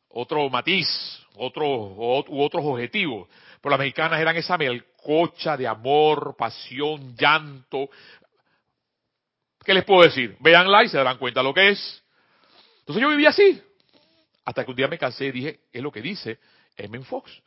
otro 0.08 0.50
matiz, 0.50 0.88
otro, 1.37 1.66
u 1.66 2.42
otros 2.42 2.64
objetivos. 2.64 3.28
Pero 3.66 3.78
las 3.78 3.85
mexicanas 3.85 4.20
eran 4.20 4.37
esa 4.37 4.56
melcocha 4.56 5.56
de 5.56 5.66
amor, 5.66 6.37
pasión, 6.38 7.16
llanto. 7.16 7.90
¿Qué 9.64 9.75
les 9.75 9.85
puedo 9.85 10.04
decir? 10.04 10.37
Véanla 10.38 10.85
y 10.85 10.88
se 10.88 10.96
darán 10.96 11.18
cuenta 11.18 11.42
lo 11.42 11.52
que 11.52 11.70
es. 11.70 12.04
Entonces 12.78 13.02
yo 13.02 13.08
vivía 13.08 13.30
así. 13.30 13.61
Hasta 14.44 14.64
que 14.64 14.70
un 14.70 14.76
día 14.76 14.87
me 14.87 14.99
cansé 14.99 15.26
y 15.26 15.32
dije, 15.32 15.61
es 15.73 15.82
lo 15.82 15.90
que 15.90 16.00
dice 16.00 16.38
M. 16.76 17.02
Fox. 17.02 17.42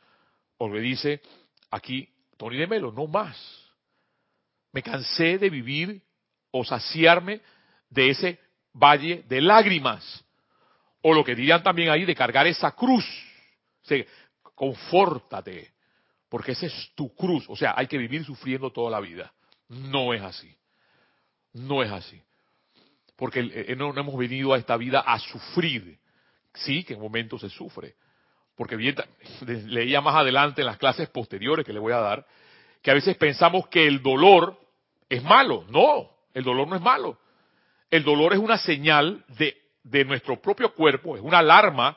O 0.58 0.68
lo 0.68 0.74
que 0.74 0.80
dice 0.80 1.22
aquí 1.70 2.06
Tony 2.36 2.58
de 2.58 2.66
Melo, 2.66 2.92
no 2.92 3.06
más. 3.06 3.38
Me 4.72 4.82
cansé 4.82 5.38
de 5.38 5.48
vivir 5.48 6.02
o 6.50 6.66
saciarme 6.66 7.40
de 7.88 8.10
ese 8.10 8.40
valle 8.74 9.24
de 9.26 9.40
lágrimas. 9.40 10.22
O 11.00 11.14
lo 11.14 11.24
que 11.24 11.34
dirían 11.34 11.62
también 11.62 11.88
ahí, 11.88 12.04
de 12.04 12.14
cargar 12.14 12.46
esa 12.46 12.72
cruz. 12.72 13.06
O 13.90 13.94
confórtate, 14.54 15.79
porque 16.30 16.52
esa 16.52 16.64
es 16.64 16.92
tu 16.94 17.14
cruz. 17.14 17.44
O 17.48 17.56
sea, 17.56 17.74
hay 17.76 17.86
que 17.86 17.98
vivir 17.98 18.24
sufriendo 18.24 18.70
toda 18.70 18.90
la 18.90 19.00
vida. 19.00 19.30
No 19.68 20.14
es 20.14 20.22
así. 20.22 20.56
No 21.52 21.82
es 21.82 21.92
así. 21.92 22.22
Porque 23.16 23.74
no, 23.76 23.92
no 23.92 24.00
hemos 24.00 24.16
venido 24.16 24.54
a 24.54 24.58
esta 24.58 24.78
vida 24.78 25.00
a 25.00 25.18
sufrir. 25.18 25.98
Sí, 26.54 26.84
que 26.84 26.94
en 26.94 27.00
momentos 27.00 27.42
se 27.42 27.50
sufre 27.50 27.96
porque 28.60 28.76
leía 29.46 30.02
más 30.02 30.16
adelante 30.16 30.60
en 30.60 30.66
las 30.66 30.76
clases 30.76 31.08
posteriores 31.08 31.64
que 31.64 31.72
le 31.72 31.78
voy 31.78 31.94
a 31.94 31.96
dar, 31.96 32.26
que 32.82 32.90
a 32.90 32.94
veces 32.94 33.16
pensamos 33.16 33.68
que 33.68 33.86
el 33.86 34.02
dolor 34.02 34.54
es 35.08 35.22
malo. 35.22 35.64
No, 35.70 36.10
el 36.34 36.44
dolor 36.44 36.68
no 36.68 36.76
es 36.76 36.82
malo. 36.82 37.18
El 37.90 38.04
dolor 38.04 38.34
es 38.34 38.38
una 38.38 38.58
señal 38.58 39.24
de, 39.28 39.56
de 39.82 40.04
nuestro 40.04 40.42
propio 40.42 40.74
cuerpo, 40.74 41.16
es 41.16 41.22
una 41.22 41.38
alarma 41.38 41.96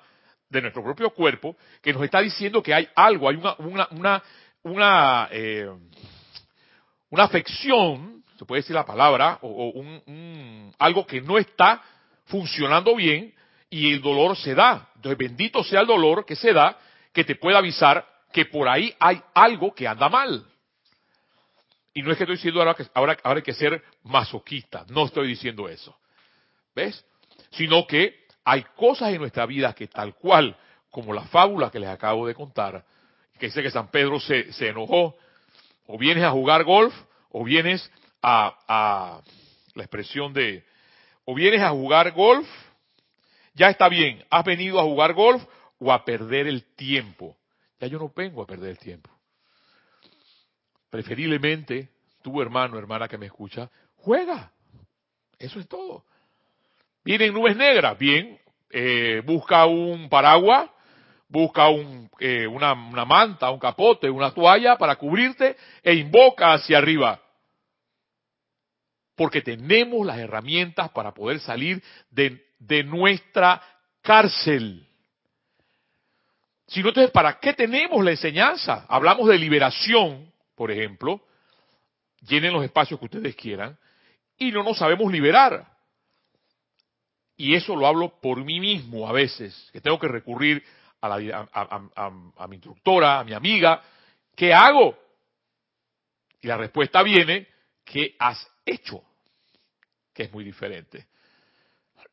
de 0.53 0.61
nuestro 0.61 0.83
propio 0.83 1.09
cuerpo 1.09 1.57
que 1.81 1.91
nos 1.91 2.03
está 2.03 2.21
diciendo 2.21 2.61
que 2.61 2.73
hay 2.73 2.87
algo, 2.95 3.27
hay 3.27 3.35
una, 3.35 3.55
una, 3.57 3.87
una, 3.91 4.23
una, 4.61 5.27
eh, 5.31 5.69
una 7.09 7.23
afección, 7.23 8.23
se 8.37 8.45
puede 8.45 8.61
decir 8.61 8.75
la 8.75 8.85
palabra, 8.85 9.39
o, 9.41 9.69
un, 9.71 10.73
algo 10.77 11.05
que 11.05 11.21
no 11.21 11.37
está 11.37 11.81
funcionando 12.25 12.95
bien 12.95 13.33
y 13.69 13.93
el 13.93 14.01
dolor 14.01 14.37
se 14.37 14.53
da. 14.53 14.89
Entonces, 14.95 15.17
bendito 15.17 15.63
sea 15.63 15.81
el 15.81 15.87
dolor 15.87 16.25
que 16.25 16.35
se 16.35 16.53
da, 16.53 16.77
que 17.11 17.23
te 17.23 17.35
pueda 17.35 17.57
avisar 17.57 18.07
que 18.31 18.45
por 18.45 18.69
ahí 18.69 18.95
hay 18.99 19.21
algo 19.33 19.73
que 19.73 19.87
anda 19.87 20.07
mal. 20.07 20.45
Y 21.95 22.01
no 22.01 22.11
es 22.11 22.17
que 22.17 22.23
estoy 22.23 22.37
diciendo 22.37 22.59
ahora 22.59 22.73
que 22.75 22.85
ahora, 22.93 23.17
ahora 23.23 23.39
hay 23.39 23.43
que 23.43 23.53
ser 23.53 23.83
masoquista, 24.03 24.85
no 24.89 25.05
estoy 25.05 25.27
diciendo 25.27 25.67
eso. 25.67 25.95
¿Ves? 26.75 27.05
Sino 27.51 27.85
que 27.85 28.22
hay 28.43 28.63
cosas 28.75 29.13
en 29.13 29.19
nuestra 29.19 29.45
vida 29.45 29.73
que 29.73 29.87
tal 29.87 30.15
cual, 30.15 30.55
como 30.89 31.13
la 31.13 31.23
fábula 31.23 31.71
que 31.71 31.79
les 31.79 31.89
acabo 31.89 32.27
de 32.27 32.35
contar, 32.35 32.85
que 33.39 33.47
dice 33.47 33.63
que 33.63 33.71
San 33.71 33.89
Pedro 33.89 34.19
se, 34.19 34.51
enojó, 34.67 35.15
o 35.87 35.97
vienes 35.97 36.23
a 36.23 36.31
jugar 36.31 36.63
golf, 36.63 36.93
o 37.29 37.43
vienes 37.43 37.89
a, 38.21 38.57
a, 38.67 39.21
la 39.73 39.83
expresión 39.83 40.33
de, 40.33 40.63
o 41.25 41.33
vienes 41.33 41.61
a 41.61 41.69
jugar 41.69 42.11
golf, 42.11 42.47
ya 43.53 43.69
está 43.69 43.89
bien, 43.89 44.23
has 44.29 44.43
venido 44.45 44.79
a 44.79 44.83
jugar 44.83 45.13
golf 45.13 45.43
o 45.79 45.91
a 45.91 46.03
perder 46.03 46.47
el 46.47 46.63
tiempo. 46.75 47.37
Ya 47.79 47.87
yo 47.87 47.99
no 47.99 48.11
vengo 48.15 48.41
a 48.41 48.47
perder 48.47 48.71
el 48.71 48.79
tiempo. 48.79 49.09
Preferiblemente, 50.89 51.89
tu 52.21 52.41
hermano, 52.41 52.77
hermana 52.77 53.07
que 53.07 53.17
me 53.17 53.25
escucha, 53.25 53.69
juega. 53.97 54.51
Eso 55.37 55.59
es 55.59 55.67
todo. 55.67 56.05
Vienen 57.03 57.33
nubes 57.33 57.55
negras, 57.55 57.97
bien, 57.97 58.39
eh, 58.69 59.21
busca 59.25 59.65
un 59.65 60.09
paraguas, 60.09 60.69
busca 61.27 61.67
eh, 62.19 62.47
una, 62.47 62.73
una 62.73 63.05
manta, 63.05 63.49
un 63.49 63.59
capote, 63.59 64.09
una 64.09 64.31
toalla 64.31 64.77
para 64.77 64.95
cubrirte 64.95 65.57
e 65.81 65.95
invoca 65.95 66.53
hacia 66.53 66.77
arriba. 66.77 67.19
Porque 69.15 69.41
tenemos 69.41 70.05
las 70.05 70.17
herramientas 70.17 70.89
para 70.91 71.13
poder 71.13 71.39
salir 71.39 71.83
de, 72.09 72.45
de 72.59 72.83
nuestra 72.83 73.61
cárcel. 74.01 74.87
Si 76.67 76.81
no, 76.81 76.89
entonces, 76.89 77.11
¿para 77.11 77.39
qué 77.39 77.53
tenemos 77.53 78.03
la 78.03 78.11
enseñanza? 78.11 78.85
Hablamos 78.87 79.27
de 79.27 79.37
liberación, 79.37 80.31
por 80.55 80.71
ejemplo, 80.71 81.21
llenen 82.21 82.53
los 82.53 82.63
espacios 82.63 82.99
que 82.99 83.05
ustedes 83.05 83.35
quieran, 83.35 83.77
y 84.37 84.51
no 84.51 84.63
nos 84.63 84.77
sabemos 84.77 85.11
liberar. 85.11 85.72
Y 87.37 87.55
eso 87.55 87.75
lo 87.75 87.87
hablo 87.87 88.19
por 88.21 88.43
mí 88.43 88.59
mismo 88.59 89.07
a 89.07 89.11
veces, 89.11 89.69
que 89.73 89.81
tengo 89.81 89.99
que 89.99 90.07
recurrir 90.07 90.63
a, 91.01 91.09
la, 91.09 92.47
mi 92.47 92.55
instructora, 92.55 93.19
a 93.19 93.23
mi 93.23 93.33
amiga, 93.33 93.81
¿qué 94.35 94.53
hago? 94.53 94.97
Y 96.41 96.47
la 96.47 96.57
respuesta 96.57 97.01
viene, 97.03 97.47
¿qué 97.83 98.15
has 98.19 98.47
hecho? 98.65 99.03
Que 100.13 100.23
es 100.23 100.31
muy 100.31 100.43
diferente. 100.43 101.07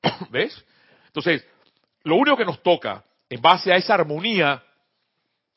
¿Ves? 0.31 0.65
Entonces, 1.07 1.47
lo 2.05 2.17
único 2.17 2.37
que 2.37 2.45
nos 2.45 2.62
toca, 2.62 3.05
en 3.29 3.41
base 3.41 3.73
a 3.73 3.77
esa 3.77 3.95
armonía 3.95 4.62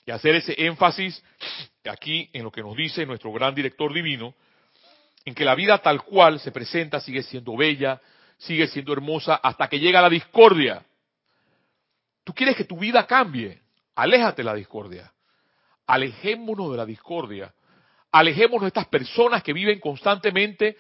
y 0.05 0.11
hacer 0.11 0.35
ese 0.35 0.53
énfasis 0.57 1.23
aquí 1.85 2.29
en 2.33 2.43
lo 2.43 2.51
que 2.51 2.61
nos 2.61 2.75
dice 2.75 3.05
nuestro 3.05 3.31
gran 3.31 3.55
director 3.55 3.93
divino, 3.93 4.35
en 5.25 5.33
que 5.33 5.45
la 5.45 5.55
vida 5.55 5.77
tal 5.79 6.03
cual 6.03 6.39
se 6.39 6.51
presenta 6.51 6.99
sigue 6.99 7.23
siendo 7.23 7.55
bella, 7.55 8.01
sigue 8.43 8.67
siendo 8.67 8.93
hermosa 8.93 9.35
hasta 9.35 9.67
que 9.67 9.79
llega 9.79 10.01
la 10.01 10.09
discordia. 10.09 10.85
Tú 12.23 12.33
quieres 12.33 12.55
que 12.55 12.65
tu 12.65 12.77
vida 12.77 13.05
cambie, 13.05 13.61
aléjate 13.95 14.41
de 14.41 14.45
la 14.45 14.53
discordia. 14.53 15.11
Alejémonos 15.87 16.71
de 16.71 16.77
la 16.77 16.85
discordia. 16.85 17.53
Alejémonos 18.11 18.61
de 18.61 18.67
estas 18.67 18.87
personas 18.87 19.43
que 19.43 19.53
viven 19.53 19.79
constantemente 19.79 20.77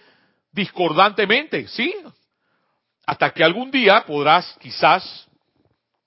discordantemente, 0.51 1.67
¿sí? 1.67 1.93
Hasta 3.05 3.31
que 3.31 3.43
algún 3.43 3.71
día 3.71 4.05
podrás, 4.05 4.55
quizás, 4.61 5.27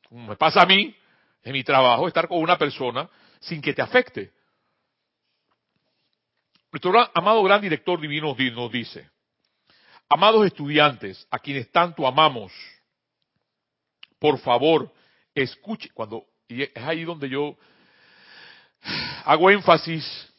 como 0.09 0.29
me 0.29 0.37
pasa 0.37 0.63
a 0.63 0.67
mí, 0.67 0.95
en 1.43 1.53
mi 1.53 1.65
trabajo, 1.65 2.07
estar 2.07 2.29
con 2.29 2.39
una 2.39 2.57
persona 2.57 3.09
sin 3.41 3.61
que 3.61 3.75
te 3.75 3.83
afecte. 3.83 4.33
Nuestro 6.71 7.11
amado 7.15 7.43
gran 7.43 7.61
director 7.61 8.01
divino 8.01 8.37
nos 8.55 8.73
dice, 8.73 9.11
amados 10.09 10.47
estudiantes, 10.47 11.27
a 11.31 11.39
quienes 11.39 11.71
tanto 11.71 12.07
amamos, 12.07 12.53
por 14.19 14.39
favor, 14.39 14.93
escuche, 15.35 15.91
cuando, 15.93 16.25
y 16.49 16.63
es 16.63 16.71
ahí 16.77 17.05
donde 17.05 17.29
yo 17.29 17.57
hago 19.25 19.51
énfasis, 19.51 20.33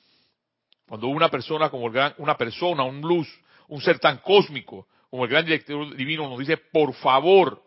cuando 0.87 1.07
una 1.07 1.29
persona 1.29 1.69
como 1.69 1.87
el 1.87 1.93
gran, 1.93 2.13
una 2.17 2.37
persona, 2.37 2.83
un 2.83 3.01
luz, 3.01 3.27
un 3.67 3.81
ser 3.81 3.99
tan 3.99 4.19
cósmico, 4.19 4.87
como 5.09 5.25
el 5.25 5.29
gran 5.29 5.45
director 5.45 5.95
divino 5.95 6.29
nos 6.29 6.39
dice, 6.39 6.57
por 6.57 6.93
favor, 6.93 7.63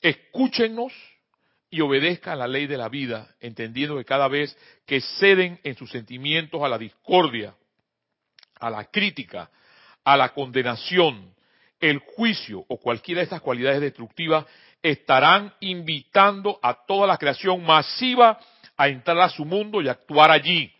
escúchenos 0.00 0.92
y 1.70 1.80
obedezcan 1.80 2.38
la 2.38 2.46
ley 2.46 2.66
de 2.66 2.76
la 2.76 2.88
vida, 2.88 3.34
entendiendo 3.40 3.96
que 3.96 4.04
cada 4.04 4.28
vez 4.28 4.56
que 4.86 5.00
ceden 5.00 5.60
en 5.64 5.74
sus 5.76 5.90
sentimientos 5.90 6.62
a 6.62 6.68
la 6.68 6.78
discordia, 6.78 7.54
a 8.62 8.70
la 8.70 8.84
crítica, 8.84 9.50
a 10.04 10.16
la 10.16 10.30
condenación, 10.30 11.34
el 11.80 11.98
juicio 11.98 12.64
o 12.68 12.78
cualquiera 12.78 13.18
de 13.18 13.24
estas 13.24 13.40
cualidades 13.40 13.80
destructivas, 13.80 14.46
estarán 14.80 15.52
invitando 15.60 16.58
a 16.62 16.86
toda 16.86 17.06
la 17.08 17.18
creación 17.18 17.62
masiva 17.64 18.38
a 18.76 18.88
entrar 18.88 19.18
a 19.18 19.28
su 19.28 19.44
mundo 19.44 19.82
y 19.82 19.88
actuar 19.88 20.30
allí. 20.30 20.72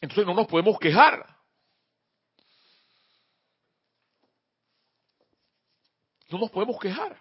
Entonces 0.00 0.24
no 0.24 0.34
nos 0.34 0.46
podemos 0.46 0.78
quejar. 0.78 1.26
No 6.30 6.38
nos 6.38 6.50
podemos 6.50 6.78
quejar. 6.78 7.20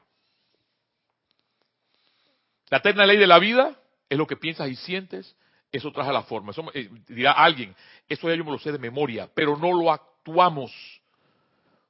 La 2.69 2.77
eterna 2.77 3.05
ley 3.05 3.17
de 3.17 3.27
la 3.27 3.39
vida 3.39 3.75
es 4.07 4.17
lo 4.17 4.27
que 4.27 4.37
piensas 4.37 4.69
y 4.69 4.75
sientes, 4.75 5.35
eso 5.71 5.91
trae 5.91 6.11
la 6.11 6.23
forma. 6.23 6.51
Eso, 6.51 6.63
eh, 6.73 6.89
dirá 7.07 7.31
alguien, 7.31 7.75
eso 8.07 8.29
ya 8.29 8.35
yo 8.35 8.43
me 8.43 8.51
lo 8.51 8.59
sé 8.59 8.71
de 8.71 8.79
memoria, 8.79 9.29
pero 9.33 9.57
no 9.57 9.73
lo 9.73 9.91
actuamos, 9.91 10.71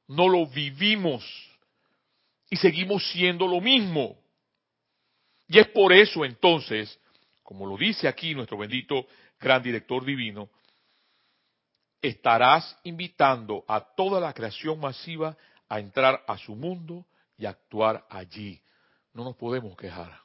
no 0.08 0.28
lo 0.28 0.46
vivimos 0.46 1.24
y 2.50 2.58
seguimos 2.58 3.10
siendo 3.12 3.48
lo 3.48 3.60
mismo. 3.62 4.18
Y 5.48 5.60
es 5.60 5.68
por 5.70 5.92
eso 5.94 6.24
entonces, 6.24 7.00
como 7.44 7.66
lo 7.66 7.78
dice 7.78 8.08
aquí 8.08 8.36
nuestro 8.36 8.58
bendito 8.58 9.08
gran 9.40 9.64
director 9.64 10.06
divino, 10.06 10.50
estarás 12.02 12.78
invitando 12.84 13.64
a 13.68 13.82
toda 13.82 14.20
la 14.20 14.34
creación 14.34 14.80
masiva 14.80 15.38
a 15.68 15.80
entrar 15.80 16.24
a 16.28 16.38
su 16.38 16.56
mundo 16.56 17.06
y 17.38 17.46
actuar 17.46 18.06
allí. 18.10 18.62
No 19.14 19.24
nos 19.24 19.36
podemos 19.36 19.76
quejar. 19.76 20.20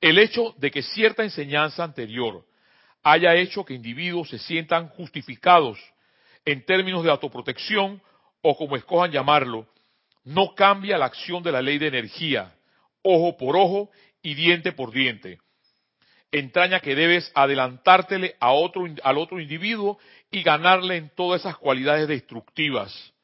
El 0.00 0.18
hecho 0.18 0.54
de 0.58 0.70
que 0.70 0.82
cierta 0.82 1.24
enseñanza 1.24 1.82
anterior 1.82 2.44
haya 3.02 3.34
hecho 3.34 3.64
que 3.64 3.74
individuos 3.74 4.28
se 4.28 4.38
sientan 4.38 4.88
justificados 4.88 5.78
en 6.44 6.64
términos 6.64 7.04
de 7.04 7.10
autoprotección 7.10 8.00
o 8.42 8.56
como 8.56 8.76
escojan 8.76 9.10
llamarlo, 9.10 9.66
no 10.24 10.54
cambia 10.54 10.98
la 10.98 11.06
acción 11.06 11.42
de 11.42 11.52
la 11.52 11.62
ley 11.62 11.78
de 11.78 11.88
energía, 11.88 12.54
ojo 13.02 13.36
por 13.36 13.56
ojo 13.56 13.90
y 14.22 14.34
diente 14.34 14.72
por 14.72 14.92
diente. 14.92 15.40
Entraña 16.30 16.80
que 16.80 16.94
debes 16.94 17.32
adelantártele 17.34 18.36
al 18.38 19.18
otro 19.18 19.40
individuo 19.40 19.98
y 20.30 20.42
ganarle 20.42 20.96
en 20.96 21.10
todas 21.14 21.40
esas 21.40 21.56
cualidades 21.56 22.06
destructivas. 22.06 23.14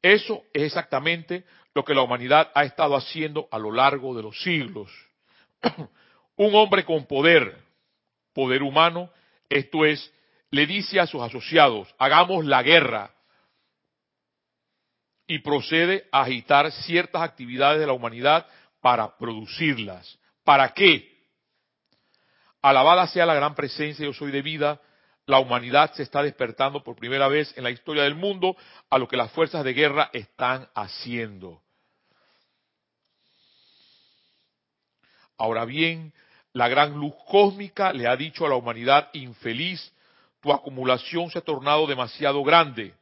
Eso 0.00 0.44
es 0.52 0.62
exactamente 0.62 1.44
lo 1.74 1.84
que 1.84 1.94
la 1.94 2.02
humanidad 2.02 2.50
ha 2.54 2.64
estado 2.64 2.96
haciendo 2.96 3.48
a 3.50 3.58
lo 3.58 3.72
largo 3.72 4.14
de 4.14 4.22
los 4.22 4.40
siglos. 4.42 4.90
Un 6.36 6.54
hombre 6.54 6.84
con 6.84 7.06
poder, 7.06 7.56
poder 8.32 8.62
humano, 8.62 9.10
esto 9.48 9.84
es, 9.84 10.12
le 10.50 10.66
dice 10.66 10.98
a 11.00 11.06
sus 11.06 11.22
asociados, 11.22 11.94
hagamos 11.98 12.44
la 12.44 12.62
guerra, 12.62 13.10
y 15.26 15.38
procede 15.38 16.06
a 16.12 16.22
agitar 16.22 16.70
ciertas 16.70 17.22
actividades 17.22 17.80
de 17.80 17.86
la 17.86 17.94
humanidad 17.94 18.46
para 18.80 19.16
producirlas. 19.16 20.18
¿Para 20.44 20.74
qué? 20.74 21.08
Alabada 22.60 23.06
sea 23.06 23.24
la 23.24 23.34
gran 23.34 23.54
presencia 23.54 24.04
yo 24.04 24.12
soy 24.12 24.30
de 24.30 24.42
vida, 24.42 24.80
la 25.26 25.38
humanidad 25.38 25.92
se 25.94 26.02
está 26.02 26.22
despertando 26.22 26.82
por 26.82 26.96
primera 26.96 27.28
vez 27.28 27.56
en 27.56 27.64
la 27.64 27.70
historia 27.70 28.02
del 28.02 28.14
mundo 28.14 28.56
a 28.90 28.98
lo 28.98 29.08
que 29.08 29.16
las 29.16 29.30
fuerzas 29.32 29.64
de 29.64 29.72
guerra 29.72 30.10
están 30.12 30.68
haciendo. 30.74 31.62
Ahora 35.42 35.64
bien, 35.64 36.12
la 36.52 36.68
gran 36.68 36.92
luz 36.92 37.14
cósmica 37.26 37.92
le 37.92 38.06
ha 38.06 38.14
dicho 38.14 38.46
a 38.46 38.48
la 38.48 38.54
humanidad 38.54 39.08
infeliz, 39.12 39.92
tu 40.40 40.52
acumulación 40.52 41.32
se 41.32 41.38
ha 41.38 41.42
tornado 41.42 41.84
demasiado 41.88 42.44
grande. 42.44 42.94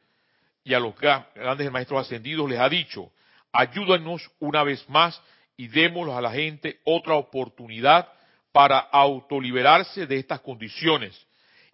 Y 0.63 0.73
a 0.73 0.79
los 0.79 0.95
grandes 0.97 1.71
maestros 1.71 2.01
ascendidos 2.01 2.49
les 2.49 2.59
ha 2.59 2.67
dicho, 2.67 3.11
ayúdanos 3.53 4.27
una 4.39 4.63
vez 4.63 4.83
más 4.89 5.21
y 5.55 5.67
démosle 5.67 6.13
a 6.13 6.21
la 6.21 6.31
gente 6.31 6.79
otra 6.83 7.13
oportunidad 7.13 8.11
para 8.51 8.79
autoliberarse 8.79 10.07
de 10.07 10.17
estas 10.17 10.39
condiciones 10.39 11.15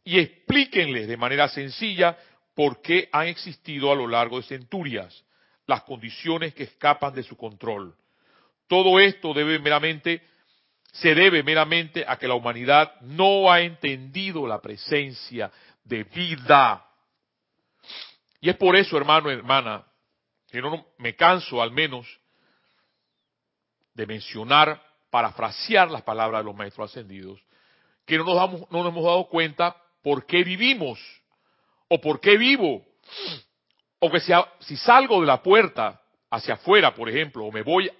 y 0.03 0.19
explíquenles 0.19 1.07
de 1.07 1.15
manera 1.15 1.47
sencilla 1.47 2.17
por 2.53 2.81
qué 2.81 3.07
han 3.13 3.27
existido 3.27 3.89
a 3.89 3.95
lo 3.95 4.05
largo 4.05 4.35
de 4.35 4.43
centurias 4.43 5.23
las 5.65 5.83
condiciones 5.83 6.53
que 6.53 6.63
escapan 6.63 7.15
de 7.15 7.23
su 7.23 7.37
control. 7.37 7.95
Todo 8.67 8.99
esto 8.99 9.33
debe 9.33 9.59
meramente 9.59 10.21
se 10.91 11.13
debe 11.13 11.43
meramente 11.43 12.05
a 12.07 12.17
que 12.17 12.27
la 12.27 12.35
humanidad 12.35 12.99
no 13.01 13.51
ha 13.51 13.61
entendido 13.61 14.47
la 14.47 14.61
presencia 14.61 15.51
de 15.83 16.03
vida. 16.03 16.85
Y 18.41 18.49
es 18.49 18.55
por 18.55 18.75
eso, 18.75 18.97
hermano, 18.97 19.29
hermana, 19.29 19.85
que 20.49 20.61
no 20.61 20.87
me 20.97 21.15
canso 21.15 21.61
al 21.61 21.71
menos 21.71 22.07
de 23.93 24.05
mencionar, 24.05 24.81
parafrasear 25.09 25.89
las 25.89 26.03
palabras 26.03 26.41
de 26.41 26.45
los 26.45 26.55
maestros 26.55 26.91
ascendidos, 26.91 27.41
que 28.05 28.17
no 28.17 28.23
nos, 28.23 28.35
damos, 28.35 28.71
no 28.71 28.83
nos 28.83 28.91
hemos 28.91 29.03
dado 29.03 29.27
cuenta 29.27 29.75
por 30.01 30.25
qué 30.25 30.43
vivimos 30.43 30.99
o 31.89 31.99
por 31.99 32.19
qué 32.19 32.37
vivo. 32.37 32.85
O 33.99 34.11
que 34.11 34.19
si 34.19 34.77
salgo 34.77 35.19
de 35.21 35.27
la 35.27 35.41
puerta 35.41 35.99
hacia 36.29 36.53
afuera, 36.53 36.93
por 36.93 37.09
ejemplo, 37.09 37.45
o 37.45 37.51
me 37.51 37.63
voy 37.63 37.91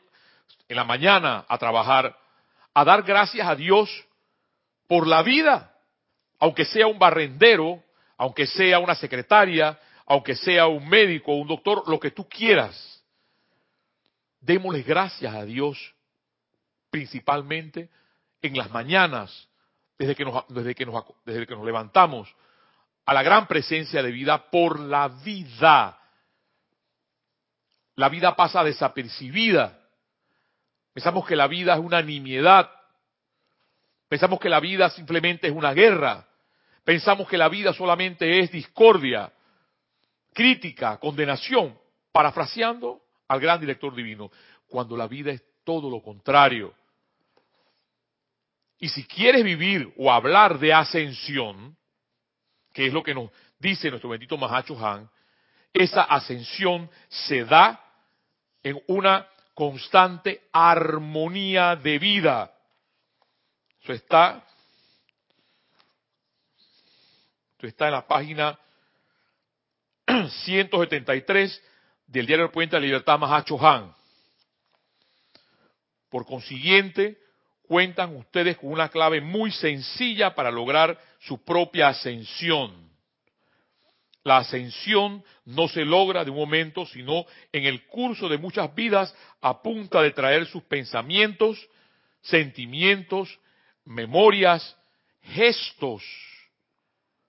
en 0.69 0.75
la 0.75 0.83
mañana 0.83 1.45
a 1.47 1.57
trabajar, 1.57 2.15
a 2.77 2.85
dar 2.85 3.01
gracias 3.01 3.47
a 3.47 3.55
Dios 3.55 3.89
por 4.87 5.07
la 5.07 5.23
vida, 5.23 5.75
aunque 6.37 6.63
sea 6.63 6.85
un 6.85 6.99
barrendero, 6.99 7.83
aunque 8.19 8.45
sea 8.45 8.77
una 8.77 8.93
secretaria, 8.93 9.79
aunque 10.05 10.35
sea 10.35 10.67
un 10.67 10.87
médico, 10.87 11.33
un 11.33 11.47
doctor, 11.47 11.89
lo 11.89 11.99
que 11.99 12.11
tú 12.11 12.29
quieras. 12.29 13.03
Démosle 14.39 14.83
gracias 14.83 15.33
a 15.33 15.43
Dios 15.43 15.95
principalmente 16.91 17.89
en 18.43 18.55
las 18.55 18.69
mañanas, 18.69 19.49
desde 19.97 20.13
que 20.13 20.23
nos, 20.23 20.47
desde 20.47 20.75
que 20.75 20.85
nos, 20.85 21.03
desde 21.25 21.47
que 21.47 21.55
nos 21.55 21.65
levantamos, 21.65 22.31
a 23.07 23.13
la 23.15 23.23
gran 23.23 23.47
presencia 23.47 24.03
de 24.03 24.11
vida 24.11 24.51
por 24.51 24.79
la 24.79 25.07
vida. 25.07 25.99
La 27.95 28.07
vida 28.07 28.35
pasa 28.35 28.63
desapercibida. 28.63 29.79
Pensamos 30.97 31.27
que 31.27 31.35
la 31.35 31.45
vida 31.45 31.75
es 31.75 31.79
una 31.79 32.01
nimiedad. 32.01 32.71
Pensamos 34.09 34.39
que 34.39 34.49
la 34.49 34.59
vida 34.59 34.89
simplemente 34.89 35.45
es 35.45 35.53
una 35.53 35.71
guerra. 35.71 36.27
Pensamos 36.83 37.27
que 37.27 37.37
la 37.37 37.49
vida 37.49 37.71
solamente 37.71 38.39
es 38.39 38.51
discordia, 38.51 39.31
crítica, 40.33 40.97
condenación, 40.97 41.77
parafraseando 42.11 42.99
al 43.27 43.39
gran 43.39 43.59
director 43.59 43.93
divino, 43.93 44.31
cuando 44.67 44.97
la 44.97 45.05
vida 45.07 45.29
es 45.29 45.43
todo 45.63 45.87
lo 45.87 46.01
contrario. 46.01 46.73
Y 48.79 48.89
si 48.89 49.05
quieres 49.05 49.43
vivir 49.43 49.93
o 49.99 50.11
hablar 50.11 50.57
de 50.57 50.73
ascensión, 50.73 51.77
que 52.73 52.87
es 52.87 52.91
lo 52.91 53.03
que 53.03 53.13
nos 53.13 53.29
dice 53.59 53.91
nuestro 53.91 54.09
bendito 54.09 54.35
Mahacho 54.35 54.75
Han, 54.83 55.07
esa 55.71 56.01
ascensión 56.01 56.89
se 57.07 57.45
da 57.45 57.79
en 58.63 58.81
una 58.87 59.27
constante 59.57 60.49
armonía 60.53 61.75
de 61.75 61.97
vida. 61.97 62.53
Eso 63.81 63.91
está, 63.91 64.45
está 67.61 67.85
en 67.87 67.91
la 67.93 68.05
página 68.05 68.59
173 70.05 71.63
del 72.05 72.27
diario 72.27 72.51
Puente 72.51 72.75
de 72.75 72.81
la 72.81 72.85
Libertad 72.85 73.17
Mahacho 73.17 73.57
Han. 73.59 73.95
Por 76.11 76.27
consiguiente, 76.27 77.17
cuentan 77.63 78.15
ustedes 78.15 78.59
con 78.59 78.71
una 78.71 78.89
clave 78.89 79.21
muy 79.21 79.51
sencilla 79.51 80.35
para 80.35 80.51
lograr 80.51 81.01
su 81.21 81.43
propia 81.43 81.87
ascensión. 81.87 82.91
La 84.27 84.39
ascensión 84.39 85.23
no 85.45 85.69
se 85.69 85.85
logra 85.85 86.25
de 86.25 86.31
un 86.31 86.35
momento, 86.35 86.85
sino 86.85 87.25
en 87.53 87.63
el 87.63 87.87
curso 87.87 88.27
de 88.27 88.37
muchas 88.37 88.75
vidas 88.75 89.15
a 89.39 89.61
punta 89.61 90.01
de 90.01 90.11
traer 90.11 90.45
sus 90.47 90.63
pensamientos, 90.63 91.65
sentimientos, 92.19 93.39
memorias, 93.85 94.77
gestos, 95.21 96.03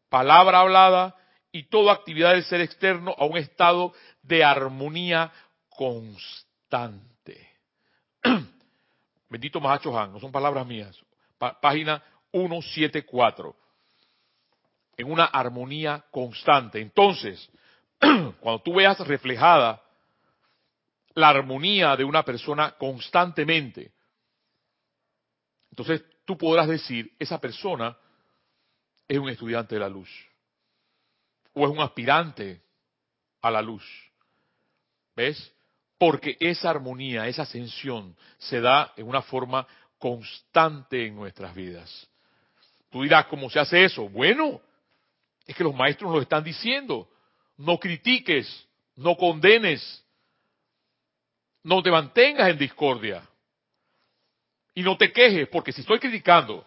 palabra 0.09 0.59
hablada 0.59 1.15
y 1.53 1.69
toda 1.69 1.93
actividad 1.93 2.33
del 2.33 2.43
ser 2.43 2.63
externo 2.63 3.15
a 3.17 3.27
un 3.27 3.37
estado 3.37 3.93
de 4.23 4.43
armonía 4.43 5.31
constante. 5.69 7.49
Bendito 9.31 9.61
Mahacho 9.61 9.97
Han, 9.97 10.15
no 10.15 10.19
son 10.19 10.33
palabras 10.33 10.67
mías. 10.67 10.99
página 11.61 12.03
174 12.33 13.55
en 14.99 15.11
una 15.11 15.27
armonía 15.27 16.05
constante. 16.11 16.81
Entonces, 16.81 17.49
cuando 17.99 18.61
tú 18.63 18.75
veas 18.75 18.99
reflejada 19.07 19.81
la 21.15 21.29
armonía 21.29 21.97
de 21.97 22.05
una 22.05 22.25
persona 22.25 22.73
constantemente, 22.73 23.93
entonces 25.71 26.05
tú 26.25 26.37
podrás 26.37 26.69
decir, 26.69 27.13
esa 27.19 27.41
persona 27.41 27.97
es 29.07 29.19
un 29.19 29.29
estudiante 29.29 29.77
de 29.77 29.81
la 29.81 29.89
luz, 29.89 30.11
o 31.55 31.65
es 31.65 31.71
un 31.71 31.81
aspirante 31.81 32.61
a 33.41 33.51
la 33.53 33.63
luz. 33.63 33.85
¿Ves? 35.15 35.53
Porque 35.97 36.37
esa 36.41 36.71
armonía, 36.71 37.27
esa 37.29 37.43
ascensión 37.43 38.17
se 38.37 38.61
da 38.61 38.93
en 38.97 39.07
una 39.07 39.23
forma 39.23 39.67
constante 39.99 41.07
en 41.07 41.15
nuestras 41.15 41.55
vidas. 41.55 42.09
Tú 42.91 43.03
dirás, 43.03 43.27
¿cómo 43.27 43.49
se 43.51 43.61
hace 43.61 43.85
eso? 43.85 44.09
Bueno, 44.09 44.61
es 45.49 45.57
que 45.57 45.65
los 45.65 45.75
maestros 45.75 46.13
lo 46.13 46.21
están 46.21 46.45
diciendo. 46.45 47.09
No 47.57 47.79
critiques, 47.79 48.69
no 48.97 49.17
condenes, 49.17 50.05
no 51.65 51.83
te 51.83 51.91
mantengas 51.91 52.51
en 52.51 52.59
discordia. 52.59 53.27
Y 54.75 54.83
no 54.83 54.97
te 54.99 55.11
quejes, 55.11 55.49
porque 55.49 55.73
si 55.73 55.81
estoy 55.81 55.99
criticando, 55.99 56.67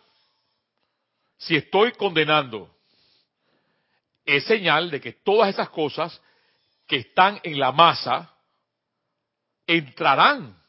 si 1.37 1.55
estoy 1.55 1.91
condenando, 1.93 2.75
es 4.25 4.43
señal 4.45 4.89
de 4.89 4.99
que 4.99 5.13
todas 5.13 5.49
esas 5.49 5.69
cosas 5.69 6.19
que 6.87 6.97
están 6.97 7.39
en 7.43 7.59
la 7.59 7.71
masa 7.71 8.35
entrarán 9.67 10.59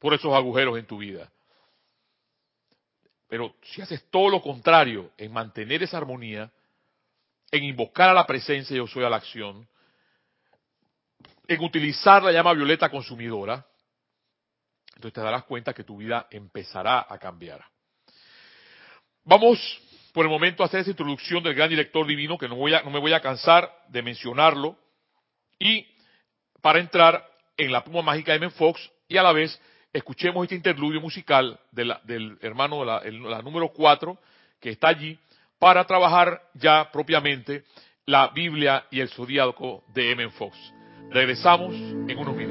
por 0.00 0.12
esos 0.12 0.34
agujeros 0.34 0.76
en 0.76 0.86
tu 0.86 0.98
vida. 0.98 1.30
Pero 3.28 3.54
si 3.62 3.80
haces 3.80 4.04
todo 4.10 4.28
lo 4.28 4.42
contrario 4.42 5.12
en 5.16 5.32
mantener 5.32 5.84
esa 5.84 5.96
armonía, 5.96 6.52
en 7.50 7.64
invocar 7.64 8.10
a 8.10 8.14
la 8.14 8.26
presencia 8.26 8.76
yo 8.76 8.86
soy 8.86 9.04
a 9.04 9.10
la 9.10 9.16
acción, 9.16 9.68
en 11.48 11.60
utilizar 11.64 12.22
la 12.22 12.32
llama 12.32 12.52
violeta 12.52 12.88
consumidora, 12.88 13.66
entonces 14.94 15.14
te 15.14 15.20
darás 15.20 15.44
cuenta 15.44 15.74
que 15.74 15.82
tu 15.82 15.96
vida 15.96 16.26
empezará 16.30 17.06
a 17.08 17.18
cambiar. 17.18 17.64
Vamos 19.24 19.58
por 20.12 20.24
el 20.24 20.30
momento 20.30 20.62
a 20.62 20.66
hacer 20.66 20.80
esa 20.80 20.90
introducción 20.90 21.42
del 21.42 21.54
gran 21.54 21.68
director 21.68 22.06
divino, 22.06 22.38
que 22.38 22.48
no, 22.48 22.56
voy 22.56 22.74
a, 22.74 22.82
no 22.82 22.90
me 22.90 22.98
voy 22.98 23.12
a 23.12 23.20
cansar 23.20 23.70
de 23.88 24.02
mencionarlo, 24.02 24.76
y 25.58 25.86
para 26.60 26.78
entrar 26.78 27.26
en 27.56 27.72
la 27.72 27.82
pluma 27.82 28.02
mágica 28.02 28.32
de 28.32 28.38
M. 28.38 28.50
Fox 28.50 28.90
y 29.08 29.16
a 29.16 29.22
la 29.22 29.32
vez 29.32 29.60
escuchemos 29.92 30.44
este 30.44 30.54
interludio 30.54 31.00
musical 31.00 31.58
del 31.72 32.38
hermano, 32.40 32.84
la, 32.84 33.02
la 33.02 33.42
número 33.42 33.68
4, 33.70 34.18
que 34.60 34.70
está 34.70 34.88
allí, 34.88 35.18
para 35.60 35.84
trabajar 35.84 36.40
ya 36.54 36.90
propiamente 36.90 37.62
la 38.06 38.28
Biblia 38.28 38.86
y 38.90 38.98
el 38.98 39.08
zodiaco 39.10 39.84
de 39.94 40.10
M. 40.10 40.28
Fox. 40.30 40.56
Regresamos 41.10 41.72
en 41.74 42.18
unos 42.18 42.34
minutos. 42.34 42.49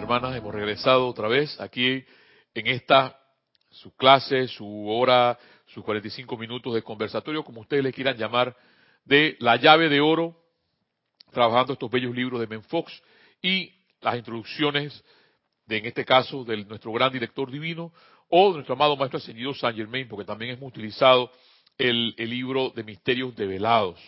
Hermanas, 0.00 0.34
hemos 0.34 0.54
regresado 0.54 1.06
otra 1.06 1.28
vez 1.28 1.60
aquí 1.60 2.04
en 2.54 2.66
esta, 2.66 3.18
su 3.70 3.94
clase, 3.96 4.48
su 4.48 4.88
hora, 4.88 5.38
sus 5.66 5.84
45 5.84 6.36
minutos 6.36 6.74
de 6.74 6.82
conversatorio, 6.82 7.44
como 7.44 7.60
ustedes 7.60 7.84
le 7.84 7.92
quieran 7.92 8.16
llamar, 8.16 8.56
de 9.04 9.36
la 9.40 9.56
llave 9.56 9.88
de 9.88 10.00
oro, 10.00 10.36
trabajando 11.32 11.74
estos 11.74 11.90
bellos 11.90 12.14
libros 12.14 12.40
de 12.40 12.46
Menfox 12.46 13.02
y 13.42 13.72
las 14.00 14.16
introducciones 14.16 15.04
de, 15.66 15.78
en 15.78 15.86
este 15.86 16.04
caso, 16.04 16.44
de 16.44 16.64
nuestro 16.64 16.92
gran 16.92 17.12
director 17.12 17.50
divino 17.50 17.92
o 18.28 18.48
de 18.48 18.54
nuestro 18.54 18.74
amado 18.74 18.96
maestro 18.96 19.18
ascendido 19.18 19.54
Saint 19.54 19.76
Germain, 19.76 20.08
porque 20.08 20.24
también 20.24 20.52
hemos 20.52 20.68
utilizado 20.68 21.30
el, 21.76 22.14
el 22.16 22.30
libro 22.30 22.70
de 22.70 22.84
misterios 22.84 23.36
develados. 23.36 24.00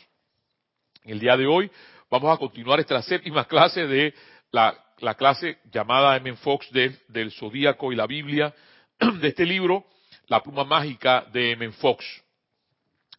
En 1.05 1.13
el 1.13 1.21
día 1.21 1.37
de 1.37 1.47
hoy 1.47 1.71
vamos 2.11 2.35
a 2.35 2.39
continuar 2.39 2.81
esta 2.81 3.03
séptima 3.03 3.45
clase 3.45 3.87
de 3.87 4.15
la 4.51 4.75
la 5.03 5.17
clase 5.17 5.59
llamada 5.73 6.17
M. 6.17 6.37
Fox 6.37 6.71
del 6.71 7.33
Zodíaco 7.33 7.93
y 7.93 7.97
la 7.97 8.07
Biblia, 8.07 8.55
de 9.21 9.29
este 9.29 9.45
libro, 9.45 9.85
La 10.29 10.43
pluma 10.43 10.65
mágica 10.65 11.27
de 11.33 11.51
M. 11.51 11.73
Fox. 11.73 12.05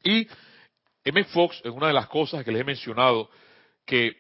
Y 0.02 0.28
M. 1.04 1.24
Fox 1.26 1.62
es 1.64 1.72
una 1.72 1.88
de 1.88 1.94
las 1.94 2.08
cosas 2.08 2.46
que 2.46 2.52
les 2.52 2.62
he 2.62 2.64
mencionado 2.64 3.30
que 3.86 4.16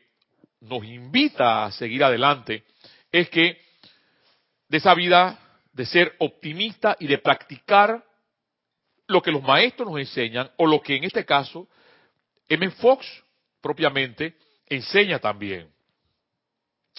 nos 0.60 0.84
invita 0.84 1.66
a 1.66 1.72
seguir 1.72 2.04
adelante, 2.04 2.66
es 3.12 3.30
que 3.30 3.62
de 4.68 4.78
esa 4.78 4.94
vida 4.94 5.40
de 5.72 5.86
ser 5.86 6.16
optimista 6.20 6.98
y 7.00 7.08
de 7.08 7.18
practicar 7.18 8.04
lo 9.08 9.22
que 9.22 9.32
los 9.32 9.42
maestros 9.42 9.90
nos 9.90 10.00
enseñan, 10.00 10.52
o 10.58 10.68
lo 10.68 10.82
que 10.82 10.98
en 10.98 11.06
este 11.06 11.26
caso 11.26 11.70
M. 12.50 12.70
Fox 12.72 13.06
propiamente 13.62 14.36
enseña 14.68 15.20
también. 15.20 15.73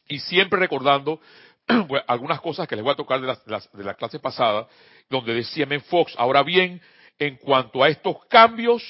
Y 0.08 0.18
siempre 0.20 0.58
recordando 0.58 1.20
algunas 2.06 2.40
cosas 2.40 2.68
que 2.68 2.76
les 2.76 2.84
voy 2.84 2.92
a 2.92 2.96
tocar 2.96 3.20
de 3.20 3.26
la, 3.26 3.62
de 3.72 3.84
la 3.84 3.94
clase 3.94 4.18
pasada, 4.18 4.68
donde 5.08 5.34
decía 5.34 5.66
Men 5.66 5.82
Fox, 5.82 6.14
ahora 6.16 6.42
bien, 6.42 6.80
en 7.18 7.36
cuanto 7.36 7.82
a 7.82 7.88
estos 7.88 8.24
cambios, 8.26 8.82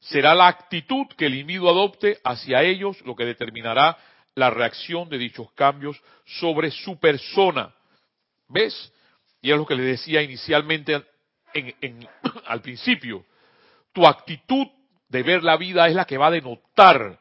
será 0.00 0.34
la 0.34 0.48
actitud 0.48 1.06
que 1.16 1.26
el 1.26 1.34
individuo 1.34 1.70
adopte 1.70 2.18
hacia 2.24 2.62
ellos 2.62 3.00
lo 3.02 3.14
que 3.14 3.24
determinará 3.24 3.96
la 4.34 4.50
reacción 4.50 5.08
de 5.08 5.18
dichos 5.18 5.52
cambios 5.52 6.00
sobre 6.24 6.70
su 6.70 6.98
persona. 6.98 7.74
¿Ves? 8.48 8.92
Y 9.40 9.50
es 9.50 9.56
lo 9.56 9.66
que 9.66 9.74
le 9.74 9.82
decía 9.82 10.22
inicialmente 10.22 11.02
en, 11.54 11.74
en, 11.80 12.08
al 12.46 12.60
principio. 12.60 13.24
Tu 13.92 14.06
actitud 14.06 14.66
de 15.08 15.22
ver 15.22 15.42
la 15.42 15.56
vida 15.56 15.86
es 15.88 15.94
la 15.94 16.06
que 16.06 16.16
va 16.16 16.28
a 16.28 16.30
denotar 16.30 17.18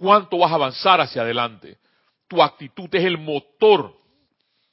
cuánto 0.00 0.38
vas 0.38 0.50
a 0.50 0.54
avanzar 0.54 1.00
hacia 1.00 1.22
adelante. 1.22 1.76
Tu 2.26 2.42
actitud 2.42 2.88
es 2.94 3.04
el 3.04 3.18
motor. 3.18 3.94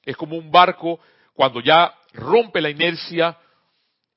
Es 0.03 0.15
como 0.15 0.37
un 0.37 0.49
barco 0.49 0.99
cuando 1.33 1.59
ya 1.59 1.93
rompe 2.13 2.61
la 2.61 2.69
inercia 2.69 3.37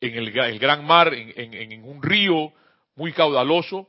en 0.01 0.15
el, 0.15 0.31
gran 0.59 0.87
mar, 0.87 1.13
en 1.13 1.85
un 1.85 2.01
río 2.01 2.53
muy 2.95 3.13
caudaloso, 3.13 3.89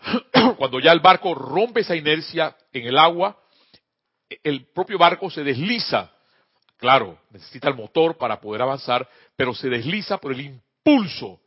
cuando 0.58 0.78
ya 0.80 0.92
el 0.92 1.00
barco 1.00 1.34
rompe 1.34 1.80
esa 1.80 1.96
inercia 1.96 2.56
en 2.72 2.86
el 2.86 2.96
agua, 2.96 3.36
el 4.42 4.66
propio 4.66 4.98
barco 4.98 5.30
se 5.30 5.42
desliza. 5.42 6.12
Claro, 6.76 7.18
necesita 7.30 7.68
el 7.68 7.74
motor 7.74 8.16
para 8.16 8.40
poder 8.40 8.62
avanzar, 8.62 9.08
pero 9.34 9.54
se 9.54 9.68
desliza 9.68 10.18
por 10.18 10.32
el 10.32 10.40
impulso 10.40 11.40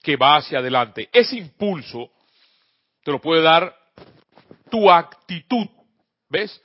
que 0.00 0.16
va 0.16 0.36
hacia 0.36 0.60
adelante. 0.60 1.08
Ese 1.12 1.36
impulso 1.36 2.10
te 3.02 3.10
lo 3.10 3.20
puede 3.20 3.42
dar 3.42 3.76
tu 4.68 4.90
actitud, 4.90 5.66
¿ves? 6.28 6.60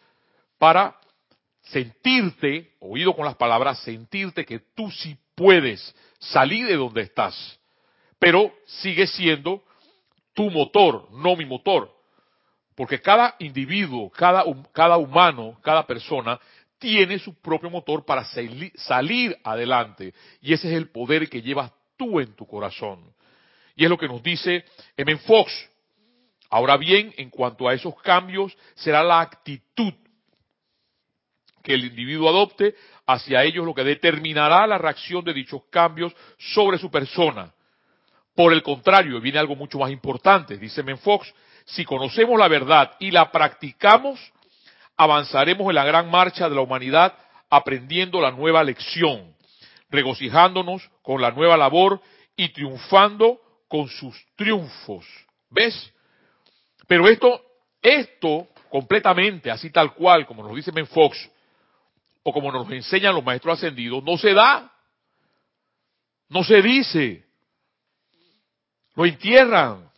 Para 0.57 0.95
sentirte, 1.61 2.73
oído 2.79 3.15
con 3.15 3.25
las 3.25 3.35
palabras, 3.35 3.79
sentirte 3.79 4.45
que 4.45 4.59
tú 4.59 4.91
sí 4.91 5.17
puedes 5.35 5.95
salir 6.19 6.67
de 6.67 6.75
donde 6.75 7.01
estás, 7.01 7.59
pero 8.19 8.53
sigue 8.65 9.07
siendo 9.07 9.63
tu 10.33 10.49
motor, 10.49 11.09
no 11.11 11.35
mi 11.35 11.45
motor. 11.45 11.91
Porque 12.75 12.99
cada 12.99 13.35
individuo, 13.39 14.09
cada, 14.09 14.43
cada 14.71 14.97
humano, 14.97 15.59
cada 15.61 15.85
persona 15.85 16.39
tiene 16.79 17.19
su 17.19 17.39
propio 17.39 17.69
motor 17.69 18.03
para 18.03 18.25
salir 18.25 19.37
adelante. 19.43 20.13
Y 20.41 20.53
ese 20.53 20.69
es 20.69 20.73
el 20.75 20.89
poder 20.89 21.29
que 21.29 21.41
llevas 21.41 21.71
tú 21.95 22.19
en 22.19 22.35
tu 22.35 22.45
corazón. 22.47 23.13
Y 23.75 23.83
es 23.83 23.89
lo 23.89 23.97
que 23.97 24.07
nos 24.07 24.21
dice 24.21 24.65
M. 24.97 25.15
Fox. 25.17 25.69
Ahora 26.53 26.77
bien, 26.77 27.11
en 27.17 27.31
cuanto 27.31 27.67
a 27.67 27.73
esos 27.73 27.99
cambios, 28.03 28.55
será 28.75 29.03
la 29.03 29.21
actitud 29.21 29.91
que 31.63 31.73
el 31.73 31.85
individuo 31.85 32.29
adopte 32.29 32.75
hacia 33.07 33.43
ellos 33.43 33.65
lo 33.65 33.73
que 33.73 33.83
determinará 33.83 34.67
la 34.67 34.77
reacción 34.77 35.25
de 35.25 35.33
dichos 35.33 35.63
cambios 35.71 36.15
sobre 36.37 36.77
su 36.77 36.91
persona. 36.91 37.51
Por 38.35 38.53
el 38.53 38.61
contrario, 38.61 39.19
viene 39.19 39.39
algo 39.39 39.55
mucho 39.55 39.79
más 39.79 39.89
importante, 39.89 40.59
dice 40.59 40.83
Menfox, 40.83 41.33
si 41.65 41.85
conocemos 41.85 42.37
la 42.37 42.47
verdad 42.47 42.97
y 42.99 43.09
la 43.09 43.31
practicamos, 43.31 44.19
avanzaremos 44.95 45.67
en 45.69 45.75
la 45.75 45.85
gran 45.85 46.11
marcha 46.11 46.49
de 46.49 46.53
la 46.53 46.61
humanidad 46.61 47.17
aprendiendo 47.49 48.21
la 48.21 48.29
nueva 48.29 48.63
lección, 48.63 49.35
regocijándonos 49.89 50.87
con 51.01 51.19
la 51.19 51.31
nueva 51.31 51.57
labor 51.57 51.99
y 52.35 52.49
triunfando 52.49 53.41
con 53.67 53.89
sus 53.89 54.15
triunfos. 54.35 55.03
¿Ves? 55.49 55.91
Pero 56.87 57.07
esto, 57.07 57.41
esto 57.81 58.47
completamente, 58.69 59.51
así 59.51 59.69
tal 59.69 59.93
cual, 59.93 60.25
como 60.25 60.43
nos 60.43 60.55
dice 60.55 60.71
Ben 60.71 60.87
Fox, 60.87 61.29
o 62.23 62.31
como 62.33 62.51
nos 62.51 62.69
enseñan 62.71 63.13
los 63.13 63.23
maestros 63.23 63.57
ascendidos, 63.57 64.03
no 64.03 64.17
se 64.17 64.33
da. 64.33 64.71
No 66.29 66.43
se 66.43 66.61
dice. 66.61 67.25
Lo 68.95 69.05
entierran. 69.05 69.89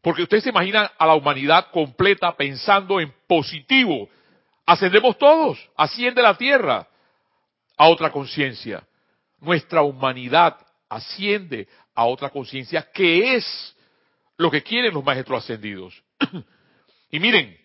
Porque 0.00 0.22
ustedes 0.22 0.44
se 0.44 0.50
imaginan 0.50 0.88
a 0.98 1.06
la 1.06 1.14
humanidad 1.14 1.70
completa 1.70 2.34
pensando 2.36 3.00
en 3.00 3.12
positivo. 3.26 4.08
Ascendemos 4.64 5.18
todos, 5.18 5.58
asciende 5.76 6.22
la 6.22 6.36
tierra 6.36 6.88
a 7.76 7.88
otra 7.88 8.10
conciencia. 8.10 8.82
Nuestra 9.40 9.82
humanidad 9.82 10.56
asciende 10.88 11.68
a 11.94 12.04
otra 12.06 12.30
conciencia 12.30 12.88
que 12.92 13.34
es 13.34 13.76
lo 14.36 14.50
que 14.50 14.62
quieren 14.62 14.94
los 14.94 15.04
maestros 15.04 15.44
ascendidos. 15.44 16.02
y 17.10 17.18
miren, 17.18 17.58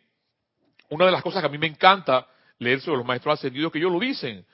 una 0.89 1.05
de 1.05 1.11
las 1.11 1.21
cosas 1.21 1.41
que 1.41 1.47
a 1.47 1.51
mí 1.51 1.57
me 1.57 1.67
encanta 1.67 2.27
leer 2.59 2.81
sobre 2.81 2.97
los 2.97 3.05
maestros 3.05 3.39
ascendidos 3.39 3.71
que 3.71 3.79
ellos 3.79 3.91
lo 3.91 3.99
dicen. 3.99 4.45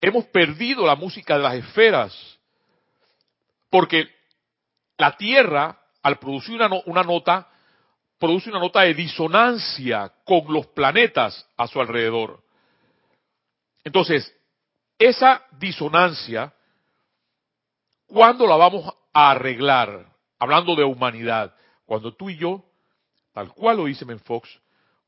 Hemos 0.00 0.26
perdido 0.26 0.86
la 0.86 0.96
música 0.96 1.36
de 1.36 1.42
las 1.42 1.54
esferas 1.54 2.38
porque 3.68 4.08
la 4.98 5.16
Tierra, 5.16 5.78
al 6.02 6.18
producir 6.18 6.56
una, 6.56 6.68
una 6.86 7.02
nota, 7.02 7.48
produce 8.18 8.50
una 8.50 8.58
nota 8.58 8.82
de 8.82 8.94
disonancia 8.94 10.12
con 10.24 10.52
los 10.52 10.66
planetas 10.68 11.48
a 11.56 11.66
su 11.66 11.80
alrededor. 11.80 12.42
Entonces, 13.82 14.34
esa 14.98 15.46
disonancia, 15.52 16.52
¿cuándo 18.06 18.46
la 18.46 18.56
vamos 18.56 18.94
a 19.12 19.30
arreglar? 19.30 20.09
Hablando 20.40 20.74
de 20.74 20.82
humanidad, 20.82 21.54
cuando 21.86 22.12
tú 22.14 22.30
y 22.30 22.36
yo, 22.36 22.64
tal 23.32 23.52
cual 23.52 23.76
lo 23.76 23.84
dice 23.84 24.04
Menfox, 24.04 24.48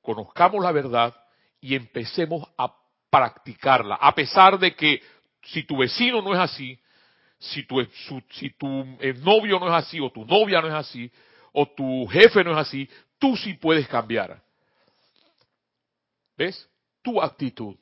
conozcamos 0.03 0.63
la 0.63 0.71
verdad 0.71 1.15
y 1.61 1.75
empecemos 1.75 2.47
a 2.57 2.73
practicarla, 3.11 3.97
a 3.97 4.15
pesar 4.15 4.59
de 4.59 4.77
que 4.77 5.03
si 5.43 5.65
tu 5.65 5.79
vecino 5.79 6.23
no 6.23 6.33
es 6.33 6.39
así, 6.39 6.79
si 7.39 7.65
tu, 7.65 7.85
si 8.31 8.51
tu 8.51 8.69
novio 9.25 9.59
no 9.59 9.67
es 9.67 9.85
así, 9.85 9.99
o 9.99 10.11
tu 10.11 10.25
novia 10.25 10.61
no 10.61 10.69
es 10.69 10.75
así, 10.75 11.11
o 11.53 11.67
tu 11.67 12.07
jefe 12.07 12.45
no 12.45 12.53
es 12.53 12.59
así, 12.59 12.89
tú 13.19 13.37
sí 13.37 13.55
puedes 13.55 13.89
cambiar. 13.89 14.41
¿Ves? 16.37 16.69
Tu 17.03 17.21
actitud. 17.21 17.77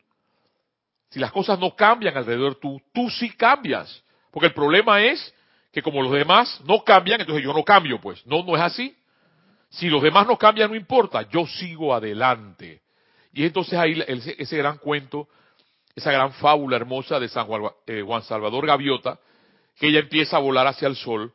Si 1.10 1.18
las 1.18 1.32
cosas 1.32 1.58
no 1.58 1.74
cambian 1.76 2.16
alrededor 2.16 2.54
tú, 2.54 2.80
tú 2.92 3.10
sí 3.10 3.30
cambias. 3.30 4.02
Porque 4.30 4.46
el 4.46 4.54
problema 4.54 5.02
es 5.02 5.34
que 5.72 5.82
como 5.82 6.02
los 6.02 6.12
demás 6.12 6.60
no 6.64 6.82
cambian, 6.82 7.20
entonces 7.20 7.44
yo 7.44 7.52
no 7.52 7.64
cambio, 7.64 8.00
pues. 8.00 8.24
No, 8.26 8.42
no 8.42 8.56
es 8.56 8.62
así. 8.62 8.96
Si 9.70 9.88
los 9.88 10.02
demás 10.02 10.26
no 10.26 10.36
cambian, 10.36 10.70
no 10.70 10.76
importa, 10.76 11.28
yo 11.30 11.46
sigo 11.46 11.94
adelante. 11.94 12.82
Y 13.32 13.44
entonces 13.44 13.78
ahí 13.78 14.02
ese 14.38 14.56
gran 14.56 14.78
cuento, 14.78 15.28
esa 15.94 16.10
gran 16.10 16.32
fábula 16.32 16.76
hermosa 16.76 17.20
de 17.20 17.28
San 17.28 17.46
eh, 17.86 18.02
Juan, 18.04 18.22
Salvador 18.22 18.66
Gaviota, 18.66 19.18
que 19.76 19.88
ella 19.88 20.00
empieza 20.00 20.36
a 20.36 20.40
volar 20.40 20.66
hacia 20.66 20.88
el 20.88 20.96
sol 20.96 21.32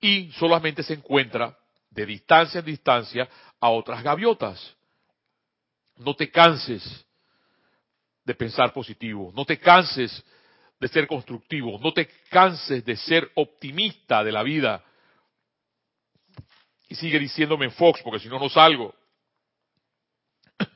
y 0.00 0.30
solamente 0.32 0.82
se 0.82 0.94
encuentra 0.94 1.56
de 1.90 2.06
distancia 2.06 2.58
en 2.58 2.66
distancia 2.66 3.28
a 3.60 3.70
otras 3.70 4.02
gaviotas. 4.02 4.74
No 5.96 6.14
te 6.14 6.28
canses 6.30 7.06
de 8.24 8.34
pensar 8.34 8.72
positivo, 8.72 9.32
no 9.34 9.44
te 9.44 9.58
canses 9.58 10.24
de 10.78 10.88
ser 10.88 11.06
constructivo, 11.06 11.78
no 11.82 11.92
te 11.92 12.08
canses 12.30 12.84
de 12.84 12.96
ser 12.96 13.30
optimista 13.34 14.22
de 14.22 14.32
la 14.32 14.42
vida. 14.42 14.84
Y 16.88 16.94
sigue 16.94 17.18
diciéndome 17.18 17.66
en 17.66 17.72
Fox, 17.72 18.00
porque 18.02 18.20
si 18.20 18.28
no, 18.28 18.38
no 18.38 18.48
salgo. 18.48 18.94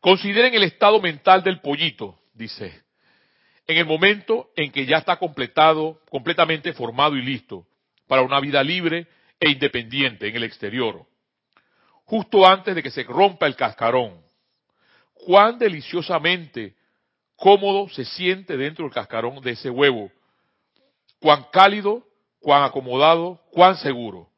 Consideren 0.00 0.54
el 0.54 0.62
estado 0.62 1.00
mental 1.00 1.42
del 1.42 1.60
pollito, 1.60 2.18
dice, 2.32 2.82
en 3.66 3.76
el 3.76 3.86
momento 3.86 4.50
en 4.56 4.70
que 4.70 4.86
ya 4.86 4.98
está 4.98 5.16
completado, 5.16 6.00
completamente 6.10 6.72
formado 6.72 7.16
y 7.16 7.22
listo 7.22 7.66
para 8.06 8.22
una 8.22 8.40
vida 8.40 8.62
libre 8.62 9.06
e 9.38 9.50
independiente 9.50 10.28
en 10.28 10.36
el 10.36 10.44
exterior, 10.44 11.06
justo 12.04 12.46
antes 12.46 12.74
de 12.74 12.82
que 12.82 12.90
se 12.90 13.02
rompa 13.04 13.46
el 13.46 13.56
cascarón. 13.56 14.22
Cuán 15.14 15.58
deliciosamente 15.58 16.74
cómodo 17.42 17.88
se 17.88 18.04
siente 18.04 18.56
dentro 18.56 18.84
del 18.84 18.94
cascarón 18.94 19.40
de 19.40 19.50
ese 19.50 19.68
huevo. 19.68 20.12
Cuán 21.18 21.44
cálido, 21.52 22.06
cuán 22.38 22.62
acomodado, 22.62 23.40
cuán 23.50 23.76
seguro. 23.78 24.28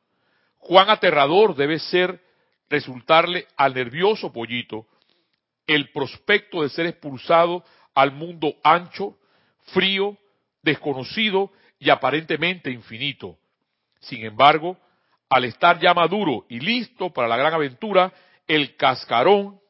Cuán 0.58 0.88
aterrador 0.88 1.54
debe 1.54 1.78
ser 1.78 2.18
resultarle 2.70 3.46
al 3.58 3.74
nervioso 3.74 4.32
pollito 4.32 4.86
el 5.66 5.90
prospecto 5.92 6.62
de 6.62 6.70
ser 6.70 6.86
expulsado 6.86 7.62
al 7.94 8.10
mundo 8.10 8.54
ancho, 8.64 9.18
frío, 9.64 10.16
desconocido 10.62 11.52
y 11.78 11.90
aparentemente 11.90 12.70
infinito. 12.70 13.36
Sin 14.00 14.24
embargo, 14.24 14.78
al 15.28 15.44
estar 15.44 15.78
ya 15.78 15.92
maduro 15.92 16.46
y 16.48 16.58
listo 16.58 17.12
para 17.12 17.28
la 17.28 17.36
gran 17.36 17.52
aventura, 17.52 18.14
el 18.48 18.76
cascarón 18.76 19.60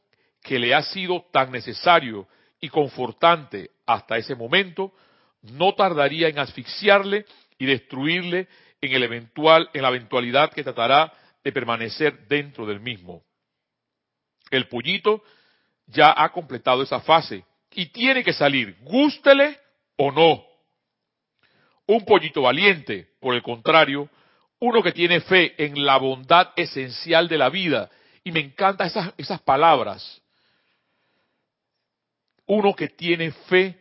que 0.40 0.60
le 0.60 0.72
ha 0.72 0.82
sido 0.82 1.26
tan 1.32 1.50
necesario 1.50 2.28
y 2.64 2.70
confortante 2.70 3.72
hasta 3.84 4.16
ese 4.16 4.34
momento, 4.34 4.94
no 5.42 5.74
tardaría 5.74 6.28
en 6.28 6.38
asfixiarle 6.38 7.26
y 7.58 7.66
destruirle 7.66 8.48
en, 8.80 8.92
el 8.92 9.02
eventual, 9.02 9.68
en 9.74 9.82
la 9.82 9.88
eventualidad 9.88 10.50
que 10.50 10.64
tratará 10.64 11.12
de 11.44 11.52
permanecer 11.52 12.26
dentro 12.26 12.64
del 12.64 12.80
mismo. 12.80 13.22
El 14.50 14.66
pollito 14.68 15.22
ya 15.88 16.14
ha 16.16 16.30
completado 16.32 16.82
esa 16.82 17.00
fase 17.00 17.44
y 17.70 17.84
tiene 17.90 18.24
que 18.24 18.32
salir, 18.32 18.78
gústele 18.80 19.60
o 19.98 20.10
no. 20.10 20.42
Un 21.86 22.06
pollito 22.06 22.40
valiente, 22.40 23.10
por 23.20 23.34
el 23.34 23.42
contrario, 23.42 24.08
uno 24.58 24.82
que 24.82 24.92
tiene 24.92 25.20
fe 25.20 25.54
en 25.62 25.84
la 25.84 25.98
bondad 25.98 26.52
esencial 26.56 27.28
de 27.28 27.36
la 27.36 27.50
vida, 27.50 27.90
y 28.22 28.32
me 28.32 28.40
encantan 28.40 28.86
esas, 28.86 29.12
esas 29.18 29.42
palabras, 29.42 30.22
uno 32.46 32.74
que 32.74 32.88
tiene 32.88 33.32
fe 33.32 33.80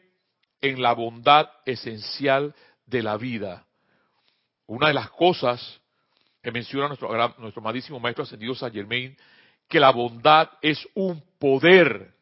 en 0.61 0.81
la 0.81 0.93
bondad 0.93 1.49
esencial 1.65 2.55
de 2.85 3.03
la 3.03 3.17
vida. 3.17 3.65
Una 4.67 4.87
de 4.87 4.93
las 4.93 5.09
cosas 5.11 5.81
que 6.41 6.51
menciona 6.51 6.87
nuestro, 6.87 7.09
nuestro 7.37 7.61
amadísimo 7.61 7.99
maestro 7.99 8.23
ascendido 8.23 8.55
Saint 8.55 8.75
Germain, 8.75 9.17
que 9.67 9.79
la 9.79 9.91
bondad 9.91 10.49
es 10.61 10.87
un 10.93 11.21
poder. 11.39 12.13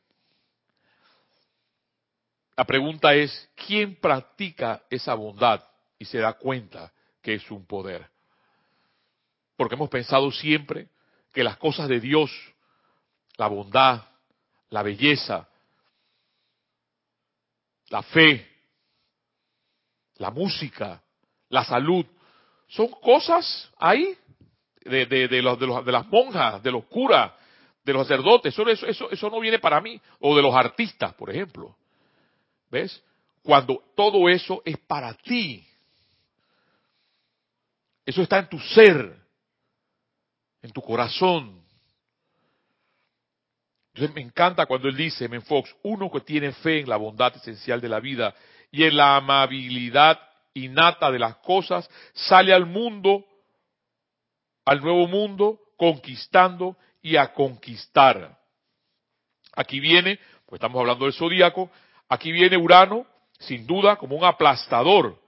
La 2.55 2.65
pregunta 2.65 3.13
es, 3.13 3.49
¿quién 3.67 3.95
practica 3.95 4.83
esa 4.89 5.13
bondad 5.13 5.63
y 5.97 6.05
se 6.05 6.19
da 6.19 6.33
cuenta 6.33 6.91
que 7.21 7.35
es 7.35 7.49
un 7.51 7.65
poder? 7.65 8.07
Porque 9.55 9.75
hemos 9.75 9.89
pensado 9.89 10.31
siempre 10.31 10.87
que 11.33 11.43
las 11.43 11.57
cosas 11.57 11.87
de 11.87 11.99
Dios, 11.99 12.31
la 13.37 13.47
bondad, 13.47 14.03
la 14.69 14.83
belleza, 14.83 15.47
la 17.91 18.01
fe, 18.01 18.47
la 20.15 20.31
música, 20.31 21.03
la 21.49 21.63
salud, 21.65 22.05
son 22.67 22.87
cosas 22.87 23.69
ahí 23.77 24.17
de, 24.79 25.05
de, 25.05 25.27
de, 25.27 25.41
los, 25.41 25.59
de, 25.59 25.67
los, 25.67 25.85
de 25.85 25.91
las 25.91 26.07
monjas, 26.07 26.63
de 26.63 26.71
los 26.71 26.85
curas, 26.85 27.33
de 27.83 27.93
los 27.93 28.07
sacerdotes. 28.07 28.53
Eso, 28.53 28.67
eso, 28.69 29.11
eso 29.11 29.29
no 29.29 29.39
viene 29.41 29.59
para 29.59 29.81
mí. 29.81 29.99
O 30.19 30.35
de 30.35 30.41
los 30.41 30.55
artistas, 30.55 31.13
por 31.15 31.29
ejemplo. 31.29 31.75
¿Ves? 32.69 33.03
Cuando 33.43 33.83
todo 33.95 34.29
eso 34.29 34.61
es 34.63 34.77
para 34.77 35.13
ti. 35.13 35.67
Eso 38.05 38.21
está 38.21 38.39
en 38.39 38.47
tu 38.47 38.59
ser, 38.59 39.17
en 40.61 40.71
tu 40.71 40.81
corazón. 40.81 41.60
Entonces 43.93 44.15
me 44.15 44.21
encanta 44.21 44.65
cuando 44.65 44.87
él 44.87 44.95
dice, 44.95 45.27
Menfox, 45.27 45.75
uno 45.83 46.09
que 46.09 46.21
tiene 46.21 46.53
fe 46.53 46.79
en 46.79 46.89
la 46.89 46.97
bondad 46.97 47.35
esencial 47.35 47.81
de 47.81 47.89
la 47.89 47.99
vida 47.99 48.33
y 48.71 48.83
en 48.83 48.95
la 48.95 49.17
amabilidad 49.17 50.19
innata 50.53 51.11
de 51.11 51.19
las 51.19 51.37
cosas, 51.37 51.89
sale 52.13 52.53
al 52.53 52.65
mundo, 52.65 53.25
al 54.65 54.81
nuevo 54.81 55.07
mundo, 55.07 55.59
conquistando 55.77 56.77
y 57.01 57.17
a 57.17 57.33
conquistar. 57.33 58.37
Aquí 59.55 59.79
viene, 59.79 60.19
pues 60.45 60.59
estamos 60.59 60.79
hablando 60.79 61.05
del 61.05 61.13
zodíaco, 61.13 61.69
aquí 62.07 62.31
viene 62.31 62.55
Urano, 62.57 63.05
sin 63.39 63.67
duda, 63.67 63.97
como 63.97 64.15
un 64.15 64.23
aplastador, 64.23 65.19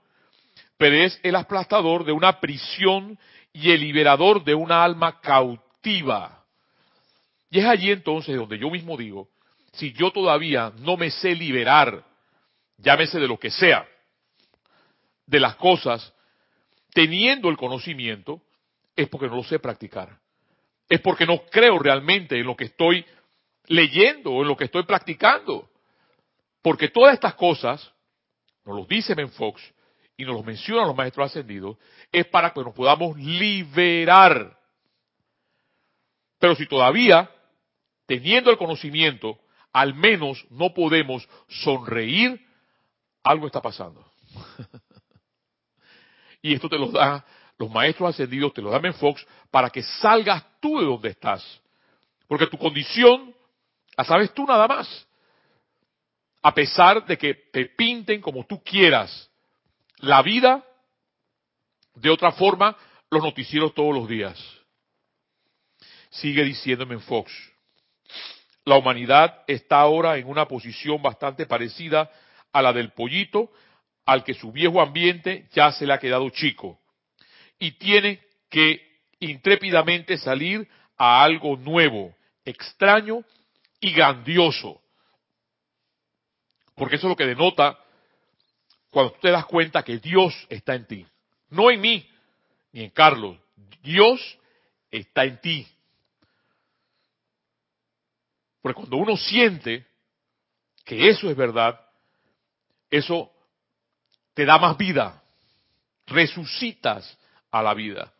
pero 0.78 0.96
es 0.96 1.18
el 1.22 1.36
aplastador 1.36 2.04
de 2.04 2.12
una 2.12 2.40
prisión 2.40 3.18
y 3.52 3.72
el 3.72 3.80
liberador 3.80 4.42
de 4.42 4.54
una 4.54 4.84
alma 4.84 5.20
cautiva. 5.20 6.43
Y 7.54 7.60
es 7.60 7.66
allí 7.66 7.92
entonces 7.92 8.36
donde 8.36 8.58
yo 8.58 8.68
mismo 8.68 8.96
digo, 8.96 9.28
si 9.74 9.92
yo 9.92 10.10
todavía 10.10 10.72
no 10.80 10.96
me 10.96 11.08
sé 11.08 11.36
liberar, 11.36 12.04
llámese 12.78 13.20
de 13.20 13.28
lo 13.28 13.38
que 13.38 13.48
sea, 13.48 13.86
de 15.24 15.38
las 15.38 15.54
cosas, 15.54 16.12
teniendo 16.92 17.48
el 17.48 17.56
conocimiento, 17.56 18.42
es 18.96 19.08
porque 19.08 19.28
no 19.28 19.36
lo 19.36 19.44
sé 19.44 19.60
practicar. 19.60 20.18
Es 20.88 21.00
porque 21.00 21.26
no 21.26 21.42
creo 21.48 21.78
realmente 21.78 22.36
en 22.36 22.44
lo 22.44 22.56
que 22.56 22.64
estoy 22.64 23.06
leyendo 23.66 24.32
o 24.32 24.42
en 24.42 24.48
lo 24.48 24.56
que 24.56 24.64
estoy 24.64 24.82
practicando. 24.82 25.70
Porque 26.60 26.88
todas 26.88 27.14
estas 27.14 27.34
cosas, 27.34 27.88
nos 28.64 28.78
lo 28.78 28.84
dice 28.84 29.14
Menfox 29.14 29.62
y 30.16 30.24
nos 30.24 30.34
lo 30.34 30.42
mencionan 30.42 30.88
los 30.88 30.96
maestros 30.96 31.30
ascendidos, 31.30 31.76
es 32.10 32.26
para 32.26 32.52
que 32.52 32.64
nos 32.64 32.74
podamos 32.74 33.16
liberar. 33.16 34.58
Pero 36.40 36.56
si 36.56 36.66
todavía, 36.66 37.30
teniendo 38.06 38.50
el 38.50 38.58
conocimiento, 38.58 39.38
al 39.72 39.94
menos 39.94 40.44
no 40.50 40.72
podemos 40.72 41.28
sonreír, 41.48 42.40
algo 43.22 43.46
está 43.46 43.60
pasando. 43.60 44.04
Y 46.44 46.52
esto 46.52 46.68
te 46.68 46.76
lo 46.76 46.90
da 46.90 47.24
los 47.56 47.70
maestros 47.70 48.10
ascendidos, 48.10 48.52
te 48.52 48.60
lo 48.60 48.70
da 48.70 48.92
Fox, 48.92 49.26
para 49.50 49.70
que 49.70 49.82
salgas 49.82 50.44
tú 50.60 50.78
de 50.78 50.84
donde 50.84 51.08
estás. 51.08 51.42
Porque 52.28 52.46
tu 52.48 52.58
condición 52.58 53.34
la 53.96 54.04
sabes 54.04 54.34
tú 54.34 54.44
nada 54.44 54.68
más. 54.68 55.06
A 56.42 56.52
pesar 56.52 57.06
de 57.06 57.16
que 57.16 57.34
te 57.50 57.64
pinten 57.64 58.20
como 58.20 58.44
tú 58.44 58.62
quieras 58.62 59.30
la 60.00 60.20
vida, 60.20 60.62
de 61.94 62.10
otra 62.10 62.32
forma, 62.32 62.76
los 63.10 63.22
noticieros 63.22 63.72
todos 63.72 63.94
los 63.94 64.06
días. 64.06 64.38
Sigue 66.10 66.44
diciéndome 66.44 66.98
Fox. 66.98 67.32
La 68.64 68.76
humanidad 68.76 69.42
está 69.46 69.80
ahora 69.80 70.16
en 70.16 70.26
una 70.26 70.46
posición 70.46 71.02
bastante 71.02 71.46
parecida 71.46 72.10
a 72.52 72.62
la 72.62 72.72
del 72.72 72.92
pollito 72.92 73.50
al 74.06 74.24
que 74.24 74.34
su 74.34 74.52
viejo 74.52 74.80
ambiente 74.80 75.48
ya 75.52 75.72
se 75.72 75.86
le 75.86 75.92
ha 75.92 75.98
quedado 75.98 76.28
chico 76.30 76.78
y 77.58 77.72
tiene 77.72 78.20
que 78.50 78.80
intrépidamente 79.20 80.18
salir 80.18 80.68
a 80.96 81.22
algo 81.22 81.56
nuevo, 81.56 82.14
extraño 82.44 83.24
y 83.80 83.92
grandioso. 83.92 84.80
Porque 86.74 86.96
eso 86.96 87.06
es 87.06 87.10
lo 87.10 87.16
que 87.16 87.26
denota 87.26 87.78
cuando 88.90 89.12
te 89.14 89.30
das 89.30 89.46
cuenta 89.46 89.82
que 89.82 89.98
Dios 89.98 90.34
está 90.48 90.74
en 90.74 90.86
ti. 90.86 91.06
No 91.50 91.70
en 91.70 91.80
mí, 91.80 92.08
ni 92.72 92.84
en 92.84 92.90
Carlos. 92.90 93.38
Dios 93.82 94.38
está 94.90 95.24
en 95.24 95.40
ti. 95.40 95.66
Porque 98.64 98.76
cuando 98.76 98.96
uno 98.96 99.14
siente 99.14 99.86
que 100.86 101.10
eso 101.10 101.28
es 101.28 101.36
verdad, 101.36 101.78
eso 102.88 103.30
te 104.32 104.46
da 104.46 104.56
más 104.56 104.78
vida, 104.78 105.22
resucitas 106.06 107.18
a 107.50 107.62
la 107.62 107.74
vida. 107.74 108.10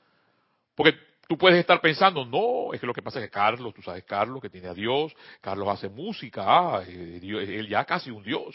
Porque 0.74 0.98
tú 1.26 1.38
puedes 1.38 1.58
estar 1.58 1.80
pensando, 1.80 2.26
no, 2.26 2.74
es 2.74 2.80
que 2.80 2.86
lo 2.86 2.92
que 2.92 3.00
pasa 3.00 3.20
es 3.20 3.24
que 3.24 3.30
Carlos, 3.30 3.72
tú 3.72 3.80
sabes 3.80 4.04
Carlos 4.04 4.42
que 4.42 4.50
tiene 4.50 4.68
a 4.68 4.74
Dios, 4.74 5.14
Carlos 5.40 5.66
hace 5.66 5.88
música, 5.88 6.42
ah, 6.46 6.82
él 6.86 7.66
ya 7.66 7.86
casi 7.86 8.10
un 8.10 8.22
Dios. 8.22 8.54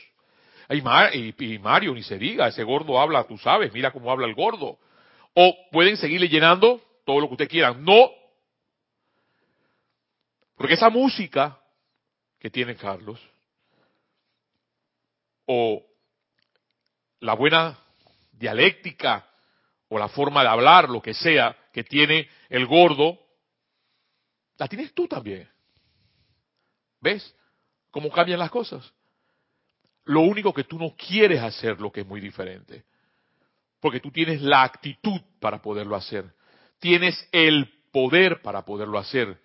Y, 0.70 0.84
Mario, 1.58 1.96
ni 1.96 2.04
se 2.04 2.20
diga, 2.20 2.50
ese 2.50 2.64
gordo 2.64 3.02
habla, 3.02 3.24
tú 3.24 3.36
sabes, 3.40 3.74
mira 3.74 3.90
cómo 3.90 4.12
habla 4.12 4.28
el 4.28 4.36
gordo. 4.36 4.78
O 5.34 5.56
pueden 5.72 5.98
seguirle 5.98 6.30
llenando 6.30 6.80
todo 7.04 7.20
lo 7.20 7.26
que 7.26 7.34
ustedes 7.34 7.50
quieran. 7.50 7.84
No. 7.84 8.12
Porque 10.56 10.76
esa 10.76 10.92
música 10.92 11.59
que 12.40 12.50
tiene 12.50 12.76
Carlos, 12.76 13.20
o 15.46 15.84
la 17.20 17.34
buena 17.34 17.78
dialéctica 18.32 19.28
o 19.90 19.98
la 19.98 20.08
forma 20.08 20.44
de 20.44 20.50
hablar, 20.50 20.90
lo 20.90 21.02
que 21.02 21.14
sea, 21.14 21.58
que 21.74 21.84
tiene 21.84 22.30
el 22.50 22.66
gordo, 22.68 23.20
la 24.58 24.68
tienes 24.68 24.94
tú 24.94 25.08
también. 25.08 25.50
¿Ves? 27.02 27.36
cómo 27.92 28.10
cambian 28.10 28.40
las 28.40 28.52
cosas. 28.52 28.94
Lo 30.06 30.22
único 30.22 30.54
que 30.54 30.64
tú 30.64 30.80
no 30.80 30.96
quieres 30.96 31.42
hacer, 31.42 31.80
lo 31.80 31.92
que 31.92 32.02
es 32.02 32.08
muy 32.08 32.20
diferente. 32.22 32.84
Porque 33.80 34.00
tú 34.00 34.12
tienes 34.12 34.42
la 34.42 34.64
actitud 34.64 35.22
para 35.40 35.62
poderlo 35.62 35.96
hacer. 35.96 36.26
Tienes 36.80 37.28
el 37.32 37.72
poder 37.92 38.42
para 38.42 38.66
poderlo 38.66 38.98
hacer. 38.98 39.40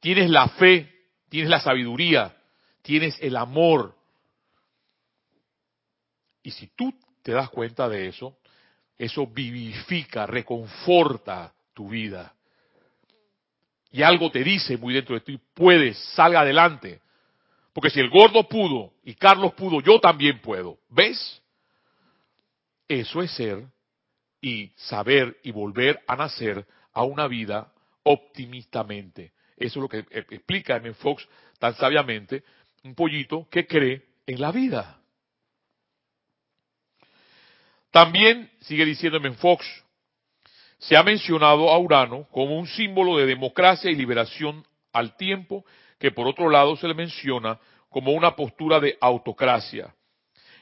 Tienes 0.00 0.30
la 0.30 0.48
fe, 0.48 0.93
tienes 1.34 1.50
la 1.50 1.58
sabiduría, 1.58 2.32
tienes 2.80 3.18
el 3.20 3.36
amor. 3.36 3.96
Y 6.44 6.52
si 6.52 6.68
tú 6.68 6.94
te 7.24 7.32
das 7.32 7.50
cuenta 7.50 7.88
de 7.88 8.06
eso, 8.06 8.38
eso 8.96 9.26
vivifica, 9.26 10.26
reconforta 10.26 11.52
tu 11.72 11.88
vida. 11.88 12.32
Y 13.90 14.02
algo 14.02 14.30
te 14.30 14.44
dice 14.44 14.76
muy 14.76 14.94
dentro 14.94 15.16
de 15.16 15.22
ti, 15.22 15.40
puedes, 15.54 15.98
salga 16.14 16.42
adelante. 16.42 17.00
Porque 17.72 17.90
si 17.90 17.98
el 17.98 18.10
gordo 18.10 18.48
pudo 18.48 18.92
y 19.02 19.16
Carlos 19.16 19.54
pudo, 19.54 19.80
yo 19.80 19.98
también 19.98 20.40
puedo. 20.40 20.78
¿Ves? 20.88 21.42
Eso 22.86 23.20
es 23.20 23.32
ser 23.32 23.66
y 24.40 24.70
saber 24.76 25.36
y 25.42 25.50
volver 25.50 26.00
a 26.06 26.14
nacer 26.14 26.64
a 26.92 27.02
una 27.02 27.26
vida 27.26 27.72
optimistamente. 28.04 29.33
Eso 29.56 29.78
es 29.78 29.82
lo 29.82 29.88
que 29.88 29.98
e-, 29.98 30.26
explica 30.30 30.76
M. 30.76 30.92
Fox 30.94 31.26
tan 31.58 31.74
sabiamente, 31.74 32.44
un 32.82 32.94
pollito 32.94 33.48
que 33.50 33.66
cree 33.66 34.02
en 34.26 34.40
la 34.40 34.52
vida. 34.52 35.00
También, 37.90 38.50
sigue 38.60 38.84
diciendo 38.84 39.18
M. 39.18 39.32
Fox, 39.34 39.64
se 40.78 40.96
ha 40.96 41.02
mencionado 41.02 41.70
a 41.70 41.78
Urano 41.78 42.26
como 42.30 42.58
un 42.58 42.66
símbolo 42.66 43.16
de 43.16 43.26
democracia 43.26 43.90
y 43.90 43.94
liberación 43.94 44.66
al 44.92 45.16
tiempo 45.16 45.64
que 45.98 46.10
por 46.10 46.26
otro 46.26 46.50
lado 46.50 46.76
se 46.76 46.88
le 46.88 46.94
menciona 46.94 47.58
como 47.88 48.12
una 48.12 48.34
postura 48.34 48.80
de 48.80 48.98
autocracia. 49.00 49.94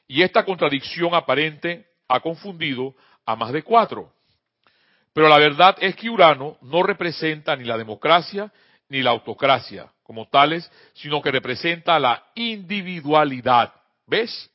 Y 0.07 0.23
esta 0.23 0.45
contradicción 0.45 1.15
aparente 1.15 1.87
ha 2.07 2.21
confundido 2.21 2.95
a 3.25 3.35
más 3.35 3.53
de 3.53 3.63
cuatro. 3.63 4.13
Pero 5.13 5.29
la 5.29 5.39
verdad 5.39 5.77
es 5.81 5.97
que 5.97 6.11
Urano 6.11 6.59
no 6.63 6.83
representa 6.83 7.57
ni 7.57 7.65
la 7.65 7.79
democracia 7.79 8.53
ni 8.93 9.03
la 9.03 9.11
autocracia 9.11 9.91
como 10.03 10.29
tales, 10.29 10.71
sino 10.93 11.23
que 11.23 11.31
representa 11.31 11.99
la 11.99 12.27
individualidad. 12.35 13.73
¿Ves? 14.07 14.51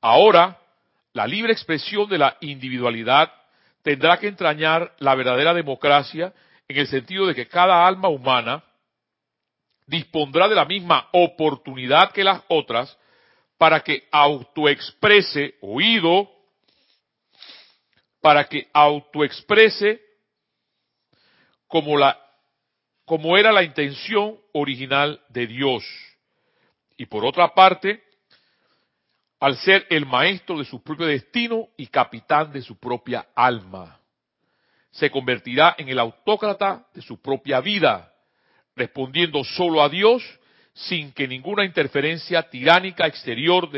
Ahora, 0.00 0.56
la 1.14 1.26
libre 1.26 1.52
expresión 1.52 2.08
de 2.08 2.16
la 2.16 2.36
individualidad 2.40 3.32
tendrá 3.82 4.18
que 4.18 4.28
entrañar 4.28 4.94
la 5.00 5.16
verdadera 5.16 5.52
democracia 5.52 6.32
en 6.68 6.78
el 6.78 6.86
sentido 6.86 7.26
de 7.26 7.34
que 7.34 7.48
cada 7.48 7.84
alma 7.84 8.08
humana 8.08 8.62
dispondrá 9.88 10.46
de 10.46 10.54
la 10.54 10.64
misma 10.64 11.08
oportunidad 11.10 12.12
que 12.12 12.22
las 12.22 12.40
otras 12.46 12.96
para 13.58 13.80
que 13.80 14.06
autoexprese 14.12 15.56
oído, 15.60 16.30
para 18.20 18.44
que 18.44 18.68
autoexprese 18.72 20.00
como, 21.66 21.98
la, 21.98 22.23
como 23.04 23.36
era 23.36 23.52
la 23.52 23.62
intención 23.62 24.38
original 24.52 25.20
de 25.28 25.46
Dios. 25.46 25.84
Y 26.96 27.06
por 27.06 27.24
otra 27.24 27.54
parte, 27.54 28.02
al 29.40 29.56
ser 29.56 29.86
el 29.90 30.06
maestro 30.06 30.58
de 30.58 30.64
su 30.64 30.82
propio 30.82 31.06
destino 31.06 31.68
y 31.76 31.88
capitán 31.88 32.52
de 32.52 32.62
su 32.62 32.78
propia 32.78 33.26
alma, 33.34 34.00
se 34.90 35.10
convertirá 35.10 35.74
en 35.76 35.88
el 35.88 35.98
autócrata 35.98 36.86
de 36.94 37.02
su 37.02 37.20
propia 37.20 37.60
vida, 37.60 38.12
respondiendo 38.76 39.42
solo 39.44 39.82
a 39.82 39.88
Dios 39.88 40.22
sin 40.72 41.12
que 41.12 41.28
ninguna 41.28 41.64
interferencia 41.64 42.42
tiránica 42.48 43.06
exterior 43.06 43.68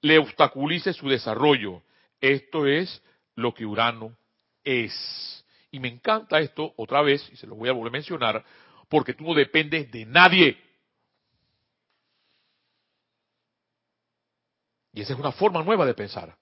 le 0.00 0.18
obstaculice 0.18 0.92
su 0.92 1.08
desarrollo. 1.08 1.82
Esto 2.20 2.66
es 2.66 3.02
lo 3.36 3.54
que 3.54 3.64
Urano 3.64 4.16
es. 4.62 5.43
Y 5.74 5.80
me 5.80 5.88
encanta 5.88 6.38
esto 6.38 6.72
otra 6.76 7.02
vez, 7.02 7.28
y 7.32 7.36
se 7.36 7.48
lo 7.48 7.56
voy 7.56 7.68
a 7.68 7.72
volver 7.72 7.90
a 7.90 7.98
mencionar, 7.98 8.44
porque 8.88 9.12
tú 9.12 9.24
no 9.24 9.34
dependes 9.34 9.90
de 9.90 10.06
nadie. 10.06 10.56
Y 14.92 15.00
esa 15.00 15.14
es 15.14 15.18
una 15.18 15.32
forma 15.32 15.64
nueva 15.64 15.84
de 15.84 15.94
pensar. 15.94 16.36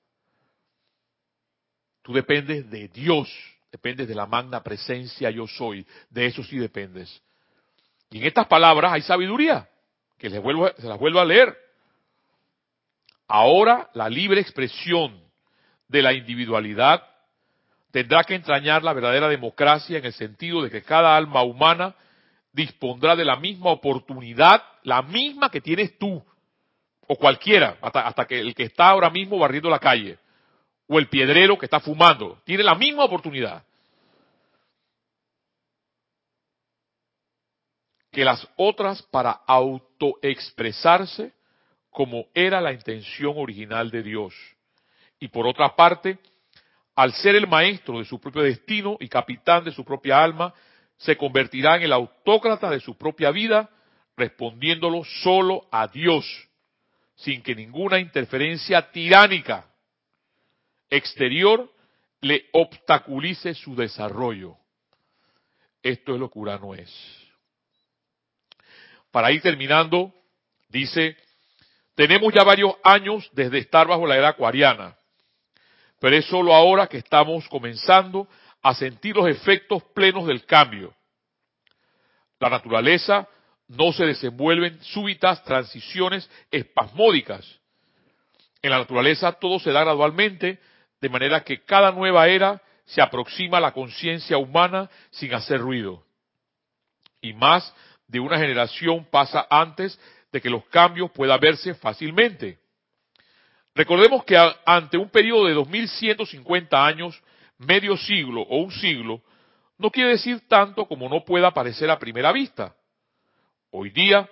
Tú 2.02 2.12
dependes 2.12 2.70
de 2.70 2.88
Dios, 2.88 3.34
dependes 3.70 4.06
de 4.06 4.14
la 4.14 4.26
magna 4.26 4.62
presencia 4.62 5.30
yo 5.30 5.46
soy, 5.46 5.86
de 6.10 6.26
eso 6.26 6.44
sí 6.44 6.58
dependes. 6.58 7.22
Y 8.10 8.18
en 8.18 8.26
estas 8.26 8.46
palabras 8.46 8.92
hay 8.92 9.00
sabiduría, 9.00 9.66
que 10.18 10.28
les 10.28 10.42
vuelvo, 10.42 10.68
se 10.76 10.86
las 10.86 10.98
vuelvo 10.98 11.20
a 11.20 11.24
leer. 11.24 11.56
Ahora 13.28 13.88
la 13.94 14.10
libre 14.10 14.42
expresión 14.42 15.24
de 15.88 16.02
la 16.02 16.12
individualidad 16.12 17.11
tendrá 17.92 18.24
que 18.24 18.34
entrañar 18.34 18.82
la 18.82 18.94
verdadera 18.94 19.28
democracia 19.28 19.98
en 19.98 20.04
el 20.04 20.14
sentido 20.14 20.62
de 20.62 20.70
que 20.70 20.82
cada 20.82 21.16
alma 21.16 21.42
humana 21.42 21.94
dispondrá 22.52 23.14
de 23.14 23.24
la 23.24 23.36
misma 23.36 23.70
oportunidad, 23.70 24.62
la 24.82 25.02
misma 25.02 25.50
que 25.50 25.60
tienes 25.60 25.96
tú, 25.98 26.22
o 27.06 27.16
cualquiera, 27.16 27.76
hasta, 27.82 28.26
que 28.26 28.40
el 28.40 28.54
que 28.54 28.64
está 28.64 28.88
ahora 28.88 29.10
mismo 29.10 29.38
barriendo 29.38 29.68
la 29.68 29.78
calle, 29.78 30.18
o 30.88 30.98
el 30.98 31.08
piedrero 31.08 31.58
que 31.58 31.66
está 31.66 31.80
fumando, 31.80 32.40
tiene 32.44 32.64
la 32.64 32.74
misma 32.74 33.04
oportunidad. 33.04 33.62
que 38.10 38.26
las 38.26 38.46
otras 38.56 39.02
para 39.04 39.30
autoexpresarse 39.46 41.32
como 41.90 42.26
era 42.34 42.60
la 42.60 42.74
intención 42.74 43.32
original 43.38 43.90
de 43.90 44.02
Dios. 44.02 44.34
Y 45.18 45.28
por 45.28 45.46
otra 45.46 45.74
parte, 45.74 46.18
al 46.94 47.12
ser 47.14 47.36
el 47.36 47.46
maestro 47.46 47.98
de 47.98 48.04
su 48.04 48.20
propio 48.20 48.42
destino 48.42 48.96
y 49.00 49.08
capitán 49.08 49.64
de 49.64 49.72
su 49.72 49.84
propia 49.84 50.22
alma, 50.22 50.52
se 50.98 51.16
convertirá 51.16 51.76
en 51.76 51.82
el 51.82 51.92
autócrata 51.92 52.70
de 52.70 52.80
su 52.80 52.96
propia 52.96 53.30
vida, 53.30 53.70
respondiéndolo 54.16 55.02
solo 55.22 55.66
a 55.72 55.88
Dios, 55.88 56.24
sin 57.16 57.42
que 57.42 57.54
ninguna 57.54 57.98
interferencia 57.98 58.90
tiránica 58.90 59.66
exterior 60.90 61.72
le 62.20 62.46
obstaculice 62.52 63.54
su 63.54 63.74
desarrollo. 63.74 64.56
Esto 65.82 66.14
es 66.14 66.20
lo 66.20 66.30
que 66.30 66.38
Urano 66.38 66.74
es. 66.74 66.92
Para 69.10 69.32
ir 69.32 69.42
terminando, 69.42 70.14
dice, 70.68 71.16
tenemos 71.94 72.32
ya 72.32 72.44
varios 72.44 72.74
años 72.84 73.28
desde 73.32 73.58
estar 73.58 73.86
bajo 73.86 74.06
la 74.06 74.16
era 74.16 74.28
acuariana, 74.28 74.96
pero 76.02 76.16
es 76.16 76.26
solo 76.26 76.52
ahora 76.52 76.88
que 76.88 76.96
estamos 76.96 77.48
comenzando 77.48 78.26
a 78.60 78.74
sentir 78.74 79.14
los 79.14 79.28
efectos 79.28 79.84
plenos 79.94 80.26
del 80.26 80.44
cambio. 80.44 80.92
La 82.40 82.50
naturaleza 82.50 83.28
no 83.68 83.92
se 83.92 84.06
desenvuelven 84.06 84.82
súbitas 84.82 85.44
transiciones 85.44 86.28
espasmódicas. 86.50 87.46
En 88.62 88.70
la 88.70 88.78
naturaleza 88.78 89.30
todo 89.30 89.60
se 89.60 89.70
da 89.70 89.84
gradualmente, 89.84 90.58
de 91.00 91.08
manera 91.08 91.44
que 91.44 91.62
cada 91.62 91.92
nueva 91.92 92.26
era 92.26 92.60
se 92.84 93.00
aproxima 93.00 93.58
a 93.58 93.60
la 93.60 93.70
conciencia 93.70 94.38
humana 94.38 94.90
sin 95.12 95.32
hacer 95.32 95.60
ruido. 95.60 96.04
Y 97.20 97.32
más 97.32 97.72
de 98.08 98.18
una 98.18 98.40
generación 98.40 99.06
pasa 99.08 99.46
antes 99.48 100.00
de 100.32 100.40
que 100.40 100.50
los 100.50 100.64
cambios 100.64 101.12
puedan 101.12 101.38
verse 101.38 101.74
fácilmente. 101.74 102.58
Recordemos 103.74 104.24
que 104.24 104.36
ante 104.66 104.98
un 104.98 105.08
periodo 105.08 105.46
de 105.46 105.54
2150 105.54 106.86
años, 106.86 107.22
medio 107.58 107.96
siglo 107.96 108.42
o 108.42 108.58
un 108.58 108.70
siglo, 108.70 109.22
no 109.78 109.90
quiere 109.90 110.10
decir 110.10 110.46
tanto 110.46 110.86
como 110.86 111.08
no 111.08 111.24
pueda 111.24 111.52
parecer 111.52 111.90
a 111.90 111.98
primera 111.98 112.32
vista. 112.32 112.74
Hoy 113.70 113.90
día, 113.90 114.28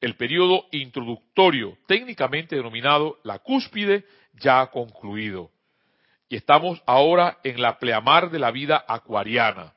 el 0.00 0.16
periodo 0.16 0.66
introductorio, 0.70 1.76
técnicamente 1.88 2.54
denominado 2.54 3.18
la 3.24 3.40
cúspide, 3.40 4.04
ya 4.34 4.60
ha 4.60 4.70
concluido. 4.70 5.50
Y 6.28 6.36
estamos 6.36 6.80
ahora 6.86 7.38
en 7.42 7.60
la 7.60 7.78
pleamar 7.78 8.30
de 8.30 8.38
la 8.38 8.52
vida 8.52 8.84
acuariana. 8.86 9.74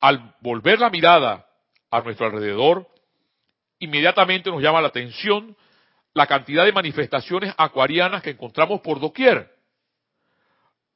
Al 0.00 0.34
volver 0.40 0.80
la 0.80 0.90
mirada 0.90 1.46
a 1.90 2.00
nuestro 2.00 2.26
alrededor, 2.26 2.88
inmediatamente 3.78 4.50
nos 4.50 4.62
llama 4.62 4.80
la 4.80 4.88
atención 4.88 5.56
la 6.14 6.26
cantidad 6.26 6.64
de 6.64 6.72
manifestaciones 6.72 7.54
acuarianas 7.56 8.22
que 8.22 8.30
encontramos 8.30 8.80
por 8.80 9.00
doquier. 9.00 9.50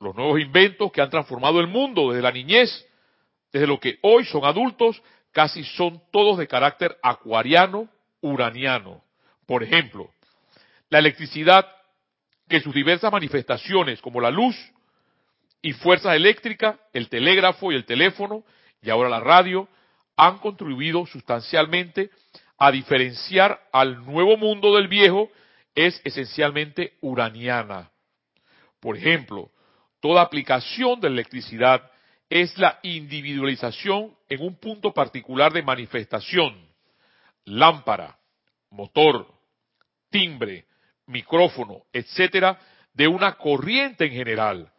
Los 0.01 0.15
nuevos 0.17 0.41
inventos 0.41 0.91
que 0.91 1.01
han 1.01 1.11
transformado 1.11 1.61
el 1.61 1.69
mundo 1.69 2.11
desde 2.11 2.23
la 2.23 2.33
niñez, 2.33 2.87
desde 3.53 3.67
lo 3.67 3.79
que 3.79 3.99
hoy 4.03 4.25
son 4.25 4.45
adultos, 4.45 5.01
casi 5.31 5.65
son 5.65 6.03
todos 6.11 6.39
de 6.39 6.49
carácter 6.49 6.97
acuariano, 7.03 7.89
uraniano. 8.21 9.05
Por 9.47 9.63
ejemplo, 9.63 10.11
la 10.91 10.99
electricidad, 10.99 11.67
que 12.49 12.61
sus 12.61 12.75
diversas 12.75 13.13
manifestaciones, 13.13 14.01
como 14.01 14.21
la 14.21 14.31
luz 14.31 14.57
y 15.63 15.73
fuerza 15.73 16.15
eléctrica, 16.15 16.79
el 16.93 17.09
telégrafo 17.09 17.73
y 17.73 17.77
el 17.77 17.85
teléfono, 17.85 18.45
y 18.83 18.91
ahora 18.91 19.09
la 19.09 19.21
radio, 19.21 19.69
han 20.17 20.39
contribuido 20.39 21.07
sustancialmente 21.07 22.11
a 22.63 22.71
diferenciar 22.71 23.61
al 23.73 24.07
nuevo 24.07 24.37
mundo 24.37 24.77
del 24.77 24.87
viejo 24.87 25.33
es 25.75 26.01
esencialmente 26.05 26.93
uraniana. 27.01 27.91
Por 28.79 28.97
ejemplo, 28.97 29.51
toda 29.99 30.23
aplicación 30.23 31.01
de 31.01 31.09
electricidad 31.09 31.91
es 32.31 32.57
la 32.59 32.79
individualización 32.85 34.17
en 34.29 34.43
un 34.43 34.55
punto 34.61 34.95
particular 34.95 35.53
de 35.53 35.65
manifestación. 35.65 36.55
Lámpara, 37.47 38.17
motor, 38.71 39.27
timbre, 40.09 40.67
micrófono, 41.07 41.83
etcétera, 41.93 42.61
de 42.95 43.09
una 43.09 43.33
corriente 43.39 44.05
en 44.05 44.13
general. 44.13 44.73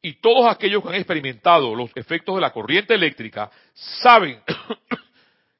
Y 0.00 0.14
todos 0.14 0.50
aquellos 0.50 0.82
que 0.82 0.88
han 0.88 0.94
experimentado 0.94 1.74
los 1.74 1.94
efectos 1.94 2.36
de 2.36 2.40
la 2.40 2.54
corriente 2.54 2.94
eléctrica 2.94 3.50
saben 3.74 4.40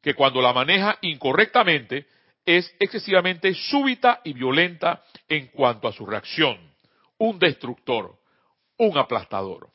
que 0.02 0.14
cuando 0.14 0.42
la 0.42 0.52
maneja 0.52 0.98
incorrectamente 1.00 2.06
es 2.44 2.74
excesivamente 2.80 3.54
súbita 3.54 4.20
y 4.24 4.32
violenta 4.32 5.02
en 5.28 5.46
cuanto 5.48 5.88
a 5.88 5.92
su 5.92 6.04
reacción. 6.04 6.58
Un 7.18 7.38
destructor, 7.38 8.18
un 8.78 8.98
aplastador. 8.98 9.70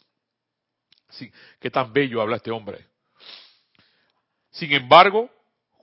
Sí, 1.10 1.32
qué 1.60 1.72
tan 1.72 1.94
bello 1.94 2.22
habla 2.22 2.36
este 2.36 2.52
hombre. 2.52 2.86
Sin 4.52 4.74
embargo, 4.74 5.30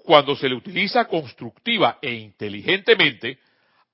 cuando 0.05 0.37
se 0.37 0.49
le 0.49 0.55
utiliza 0.55 1.07
constructiva 1.07 1.99
e 2.03 2.13
inteligentemente, 2.13 3.39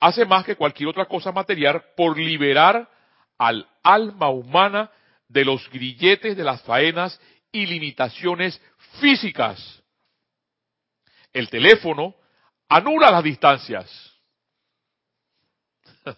hace 0.00 0.24
más 0.24 0.44
que 0.44 0.56
cualquier 0.56 0.88
otra 0.88 1.04
cosa 1.04 1.30
material 1.30 1.84
por 1.96 2.18
liberar 2.18 2.90
al 3.38 3.68
alma 3.84 4.30
humana 4.30 4.90
de 5.28 5.44
los 5.44 5.70
grilletes 5.70 6.36
de 6.36 6.42
las 6.42 6.62
faenas 6.62 7.20
y 7.52 7.66
limitaciones 7.66 8.60
físicas. 9.00 9.79
El 11.32 11.48
teléfono 11.48 12.14
anula 12.68 13.10
las 13.10 13.24
distancias. 13.24 13.88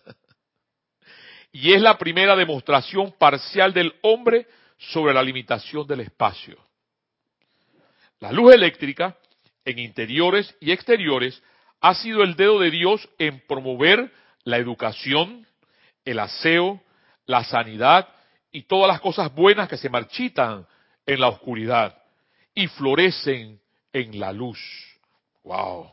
y 1.53 1.73
es 1.73 1.81
la 1.81 1.99
primera 1.99 2.35
demostración 2.35 3.13
parcial 3.19 3.73
del 3.75 3.95
hombre 4.03 4.47
sobre 4.79 5.15
la 5.15 5.23
limitación 5.23 5.87
del 5.87 6.01
espacio. 6.01 6.57
La 8.21 8.33
luz 8.33 8.55
eléctrica, 8.55 9.19
en 9.65 9.79
interiores 9.79 10.55
y 10.61 10.73
exteriores, 10.73 11.43
ha 11.81 11.95
sido 11.95 12.23
el 12.23 12.37
dedo 12.37 12.61
de 12.61 12.71
Dios 12.71 13.09
en 13.19 13.41
promover 13.47 14.13
la 14.45 14.57
educación, 14.57 15.47
el 16.05 16.19
aseo, 16.19 16.81
la 17.27 17.45
sanidad 17.45 18.09
y 18.51 18.63
todas 18.63 18.89
las 18.89 19.01
cosas 19.01 19.35
buenas 19.35 19.69
que 19.69 19.77
se 19.77 19.89
marchitan 19.89 20.67
en 21.07 21.21
la 21.21 21.29
oscuridad 21.29 22.01
y 22.55 22.69
florecen 22.69 23.61
en 23.93 24.21
la 24.21 24.33
luz. 24.33 24.59
Wow. 25.45 25.91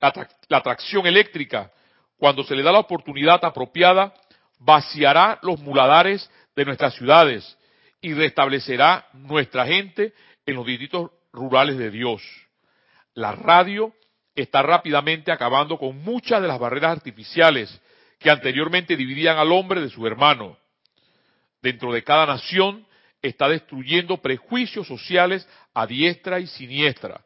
La, 0.00 0.58
atracción 0.58 1.06
eléctrica, 1.06 1.70
cuando 2.16 2.44
se 2.44 2.54
le 2.54 2.62
da 2.62 2.72
la 2.72 2.80
oportunidad 2.80 3.44
apropiada, 3.44 4.12
vaciará 4.58 5.38
los 5.42 5.60
muladares 5.60 6.28
de 6.54 6.64
nuestras 6.64 6.94
ciudades 6.94 7.56
y 8.00 8.14
restablecerá 8.14 9.06
nuestra 9.12 9.66
gente 9.66 10.12
en 10.46 10.56
los 10.56 10.66
distritos 10.66 11.10
rurales 11.32 11.78
de 11.78 11.90
Dios. 11.90 12.22
La 13.14 13.32
radio 13.32 13.94
está 14.34 14.62
rápidamente 14.62 15.30
acabando 15.30 15.78
con 15.78 16.02
muchas 16.02 16.40
de 16.42 16.48
las 16.48 16.58
barreras 16.58 16.92
artificiales 16.92 17.80
que 18.18 18.30
anteriormente 18.30 18.96
dividían 18.96 19.38
al 19.38 19.52
hombre 19.52 19.80
de 19.80 19.90
su 19.90 20.06
hermano. 20.06 20.56
Dentro 21.60 21.92
de 21.92 22.02
cada 22.02 22.26
nación 22.26 22.86
está 23.20 23.48
destruyendo 23.48 24.16
prejuicios 24.16 24.86
sociales 24.86 25.48
a 25.74 25.86
diestra 25.86 26.40
y 26.40 26.46
siniestra 26.46 27.24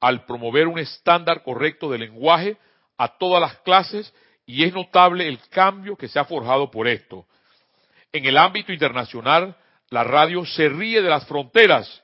al 0.00 0.24
promover 0.24 0.68
un 0.68 0.78
estándar 0.78 1.42
correcto 1.42 1.90
de 1.90 1.98
lenguaje 1.98 2.56
a 2.96 3.18
todas 3.18 3.40
las 3.40 3.56
clases 3.60 4.12
y 4.46 4.64
es 4.64 4.72
notable 4.72 5.28
el 5.28 5.38
cambio 5.50 5.96
que 5.96 6.08
se 6.08 6.18
ha 6.18 6.24
forjado 6.24 6.70
por 6.70 6.88
esto. 6.88 7.26
En 8.12 8.24
el 8.24 8.36
ámbito 8.36 8.72
internacional, 8.72 9.56
la 9.90 10.04
radio 10.04 10.44
se 10.46 10.68
ríe 10.68 11.02
de 11.02 11.10
las 11.10 11.26
fronteras 11.26 12.02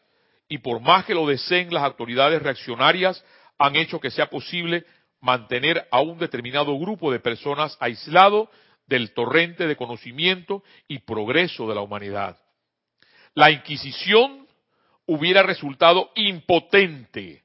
y 0.48 0.58
por 0.58 0.80
más 0.80 1.04
que 1.04 1.14
lo 1.14 1.26
deseen 1.26 1.72
las 1.72 1.84
autoridades 1.84 2.42
reaccionarias, 2.42 3.24
han 3.58 3.76
hecho 3.76 4.00
que 4.00 4.10
sea 4.10 4.28
posible 4.28 4.84
mantener 5.20 5.86
a 5.90 6.00
un 6.00 6.18
determinado 6.18 6.78
grupo 6.78 7.10
de 7.10 7.20
personas 7.20 7.76
aislado 7.80 8.50
del 8.86 9.14
torrente 9.14 9.66
de 9.66 9.76
conocimiento 9.76 10.62
y 10.86 10.98
progreso 10.98 11.66
de 11.66 11.74
la 11.74 11.80
humanidad. 11.80 12.36
La 13.32 13.50
Inquisición 13.50 14.46
hubiera 15.06 15.42
resultado 15.42 16.10
impotente 16.14 17.43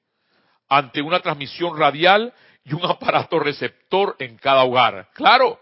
ante 0.69 1.01
una 1.01 1.19
transmisión 1.19 1.77
radial 1.77 2.33
y 2.63 2.73
un 2.73 2.85
aparato 2.85 3.39
receptor 3.39 4.15
en 4.19 4.37
cada 4.37 4.63
hogar. 4.63 5.09
Claro, 5.13 5.59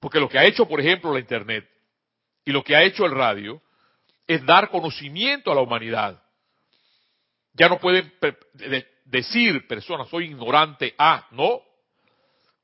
porque 0.00 0.20
lo 0.20 0.28
que 0.28 0.38
ha 0.38 0.44
hecho, 0.44 0.66
por 0.66 0.80
ejemplo, 0.80 1.12
la 1.12 1.20
Internet 1.20 1.68
y 2.44 2.52
lo 2.52 2.62
que 2.62 2.76
ha 2.76 2.82
hecho 2.82 3.04
el 3.04 3.12
radio 3.12 3.60
es 4.26 4.44
dar 4.46 4.70
conocimiento 4.70 5.50
a 5.50 5.54
la 5.54 5.60
humanidad. 5.60 6.22
Ya 7.54 7.68
no 7.68 7.78
pueden 7.78 8.12
decir 9.04 9.66
personas, 9.66 10.08
soy 10.08 10.26
ignorante 10.26 10.94
a, 10.96 11.26
no, 11.32 11.62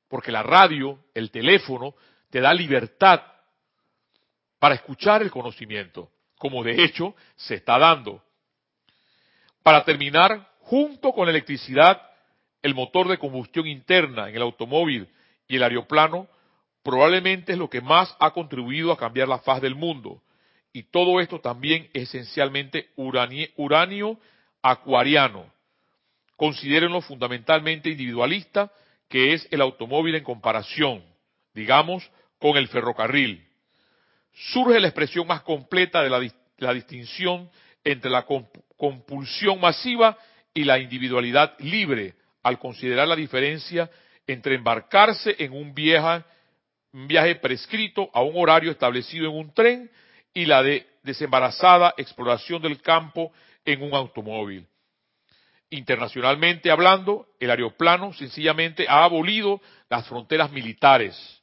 porque 0.09 0.31
la 0.31 0.43
radio, 0.43 1.01
el 1.15 1.31
teléfono, 1.31 1.95
te 2.31 2.41
da 2.41 2.55
libertad 2.55 3.23
para 4.59 4.77
escuchar 4.77 5.23
el 5.23 5.31
conocimiento, 5.31 6.11
como 6.39 6.63
de 6.63 6.85
hecho 6.85 7.15
se 7.35 7.57
está 7.57 7.79
dando. 7.79 8.23
Para 9.65 9.83
terminar, 9.83 10.47
junto 10.61 11.13
con 11.13 11.25
la 11.25 11.31
electricidad, 11.31 12.03
el 12.61 12.75
motor 12.75 13.09
de 13.09 13.17
combustión 13.17 13.67
interna 13.67 14.29
en 14.29 14.37
el 14.37 14.43
automóvil 14.43 15.09
y 15.49 15.57
el 15.57 15.63
aeroplano 15.63 16.29
probablemente 16.83 17.53
es 17.53 17.59
lo 17.59 17.71
que 17.71 17.81
más 17.81 18.15
ha 18.21 18.33
contribuido 18.33 18.93
a 18.93 18.99
cambiar 18.99 19.27
la 19.27 19.39
faz 19.39 19.63
del 19.63 19.75
mundo. 19.75 20.23
Y 20.71 20.83
todo 20.83 21.19
esto 21.19 21.41
también 21.41 21.89
es 21.95 22.11
esencialmente 22.11 22.91
uranio, 22.97 24.19
acuariano. 24.61 25.47
Considérenlo 26.37 27.01
fundamentalmente 27.01 27.89
individualista, 27.89 28.71
que 29.09 29.33
es 29.33 29.49
el 29.51 29.63
automóvil 29.63 30.15
en 30.15 30.25
comparación, 30.25 31.03
digamos, 31.55 32.11
con 32.39 32.59
el 32.59 32.69
ferrocarril. 32.69 33.49
Surge 34.53 34.79
la 34.79 34.89
expresión 34.89 35.27
más 35.27 35.41
completa 35.41 36.03
de 36.03 36.31
la 36.59 36.75
distinción 36.75 37.49
entre 37.85 38.11
la 38.11 38.27
compulsión 38.77 39.61
masiva 39.61 40.17
y 40.53 40.65
la 40.65 40.79
individualidad 40.79 41.55
libre 41.59 42.15
al 42.43 42.59
considerar 42.59 43.07
la 43.09 43.17
diferencia 43.17 43.91
entre 44.27 44.55
embarcarse 44.55 45.35
en 45.39 45.53
un 45.53 45.75
viaje, 45.75 47.35
prescrito 47.37 48.09
a 48.15 48.23
un 48.23 48.33
horario 48.37 48.71
establecido 48.71 49.29
en 49.29 49.37
un 49.37 49.53
tren 49.53 49.91
y 50.33 50.47
la 50.47 50.63
de 50.63 50.87
desembarazada 51.03 51.95
exploración 51.97 52.63
del 52.63 52.81
campo 52.81 53.33
en 53.65 53.83
un 53.83 53.95
automóvil. 53.95 54.67
Internacionalmente 55.71 56.71
hablando, 56.71 57.27
el 57.41 57.51
aeroplano 57.51 58.13
sencillamente 58.13 58.87
ha 58.89 59.05
abolido 59.05 59.61
las 59.91 60.07
fronteras 60.07 60.51
militares. 60.53 61.43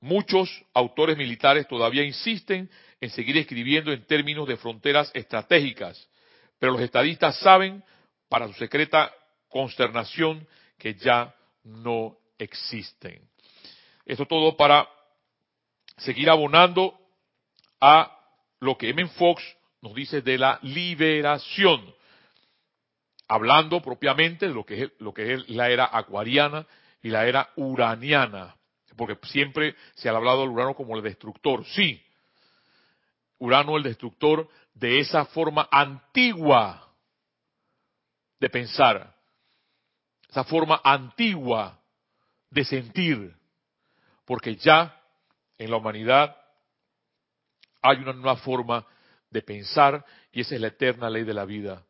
Muchos 0.00 0.64
autores 0.74 1.16
militares 1.16 1.68
todavía 1.68 2.02
insisten 2.02 2.70
en 3.02 3.10
seguir 3.10 3.36
escribiendo 3.36 3.92
en 3.92 4.06
términos 4.06 4.46
de 4.46 4.56
fronteras 4.56 5.10
estratégicas, 5.12 6.08
pero 6.60 6.70
los 6.70 6.82
estadistas 6.82 7.36
saben, 7.40 7.82
para 8.28 8.46
su 8.46 8.54
secreta 8.54 9.12
consternación, 9.48 10.46
que 10.78 10.94
ya 10.94 11.34
no 11.64 12.16
existen. 12.38 13.20
Esto 14.06 14.24
todo 14.26 14.56
para 14.56 14.88
seguir 15.96 16.30
abonando 16.30 16.96
a 17.80 18.16
lo 18.60 18.78
que 18.78 18.90
M. 18.90 19.08
Fox 19.08 19.42
nos 19.80 19.94
dice 19.94 20.22
de 20.22 20.38
la 20.38 20.60
liberación, 20.62 21.92
hablando 23.26 23.82
propiamente 23.82 24.46
de 24.46 24.54
lo 24.54 24.64
que 24.64 24.84
es, 24.84 24.92
lo 25.00 25.12
que 25.12 25.34
es 25.34 25.48
la 25.48 25.70
era 25.70 25.90
acuariana 25.92 26.68
y 27.02 27.08
la 27.08 27.26
era 27.26 27.50
uraniana, 27.56 28.54
porque 28.96 29.18
siempre 29.26 29.74
se 29.96 30.08
ha 30.08 30.12
hablado 30.12 30.42
del 30.42 30.50
urano 30.50 30.76
como 30.76 30.96
el 30.96 31.02
destructor, 31.02 31.66
sí, 31.66 32.00
Urano 33.42 33.76
el 33.76 33.82
destructor 33.82 34.48
de 34.72 35.00
esa 35.00 35.24
forma 35.24 35.68
antigua 35.72 36.94
de 38.38 38.48
pensar, 38.48 39.16
esa 40.28 40.44
forma 40.44 40.80
antigua 40.84 41.76
de 42.50 42.64
sentir, 42.64 43.34
porque 44.24 44.54
ya 44.54 44.96
en 45.58 45.72
la 45.72 45.78
humanidad 45.78 46.36
hay 47.82 47.96
una 47.98 48.12
nueva 48.12 48.36
forma 48.36 48.86
de 49.28 49.42
pensar 49.42 50.06
y 50.30 50.42
esa 50.42 50.54
es 50.54 50.60
la 50.60 50.68
eterna 50.68 51.10
ley 51.10 51.24
de 51.24 51.34
la 51.34 51.44
vida. 51.44 51.84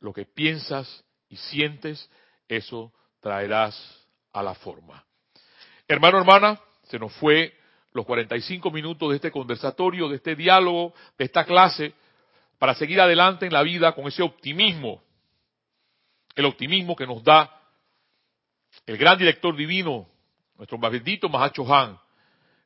Lo 0.00 0.14
que 0.14 0.24
piensas 0.24 1.04
y 1.28 1.36
sientes, 1.36 2.10
eso 2.48 2.94
traerás 3.20 3.76
a 4.32 4.42
la 4.42 4.54
forma. 4.54 5.04
Hermano, 5.86 6.16
hermana, 6.16 6.58
se 6.84 6.98
nos 6.98 7.12
fue 7.16 7.57
los 7.98 8.06
45 8.06 8.70
minutos 8.70 9.10
de 9.10 9.16
este 9.16 9.30
conversatorio, 9.30 10.08
de 10.08 10.16
este 10.16 10.34
diálogo, 10.34 10.94
de 11.18 11.24
esta 11.24 11.44
clase, 11.44 11.92
para 12.58 12.74
seguir 12.74 13.00
adelante 13.00 13.46
en 13.46 13.52
la 13.52 13.62
vida 13.62 13.92
con 13.92 14.06
ese 14.08 14.22
optimismo 14.22 15.02
el 16.38 16.44
optimismo 16.44 16.94
que 16.94 17.06
nos 17.06 17.24
da 17.24 17.50
el 18.86 18.96
gran 18.96 19.18
director 19.18 19.56
divino, 19.56 20.06
nuestro 20.56 20.78
más 20.78 20.92
bendito 20.92 21.28
Mahacho 21.28 21.66
Han, 21.74 21.98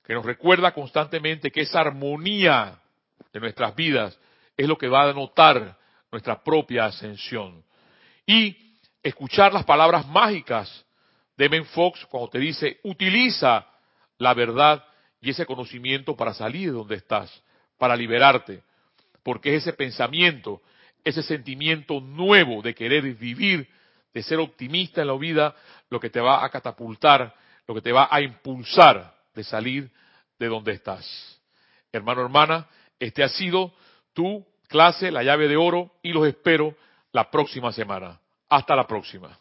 que 0.05 0.13
nos 0.13 0.27
recuerda 0.27 0.73
constantemente 0.73 1.51
que 1.51 1.63
esa 1.63 1.81
armonía 1.81 2.79
de 3.33 3.41
nuestras 3.41 3.75
vidas 3.75 4.19
es 4.59 4.69
lo 4.69 4.77
que 4.77 4.89
va 4.89 5.05
a 5.05 5.07
denotar 5.07 5.79
nuestra 6.11 6.43
propia 6.43 6.85
ascensión. 6.85 7.65
Y 8.27 8.77
escuchar 9.03 9.55
las 9.55 9.65
palabras 9.65 10.07
mágicas 10.07 10.85
de 11.39 11.49
Ben 11.49 11.65
Fox 11.65 12.05
cuando 12.11 12.29
te 12.29 12.41
dice, 12.41 12.79
utiliza 12.83 13.67
la 14.19 14.35
verdad 14.35 14.85
y 15.23 15.31
ese 15.31 15.47
conocimiento 15.47 16.17
para 16.17 16.35
salir 16.35 16.67
de 16.67 16.77
donde 16.77 16.97
estás, 16.97 17.43
para 17.79 17.97
liberarte, 17.97 18.63
porque 19.23 19.55
es 19.55 19.63
ese 19.63 19.73
pensamiento, 19.73 20.61
ese 21.05 21.23
sentimiento 21.23 22.01
nuevo 22.01 22.61
de 22.61 22.75
querer 22.75 23.05
vivir, 23.15 23.69
de 24.13 24.23
ser 24.23 24.41
optimista 24.41 25.01
en 25.01 25.07
la 25.07 25.17
vida, 25.17 25.55
lo 25.89 26.01
que 26.01 26.11
te 26.11 26.21
va 26.21 26.45
a 26.45 26.51
catapultar, 26.51 27.35
lo 27.67 27.75
que 27.75 27.81
te 27.81 27.93
va 27.93 28.09
a 28.11 28.21
impulsar 28.21 29.15
de 29.35 29.45
salir 29.45 29.91
de 30.39 30.49
donde 30.49 30.73
estás. 30.73 31.41
Hermano, 31.93 32.23
hermana, 32.23 32.67
este 32.99 33.23
ha 33.23 33.29
sido 33.29 33.73
tu 34.13 34.45
clase, 34.69 35.11
la 35.11 35.23
llave 35.23 35.47
de 35.47 35.57
oro, 35.57 35.93
y 36.03 36.13
los 36.13 36.27
espero 36.27 36.75
la 37.13 37.31
próxima 37.31 37.73
semana. 37.73 38.19
Hasta 38.49 38.75
la 38.75 38.87
próxima. 38.87 39.39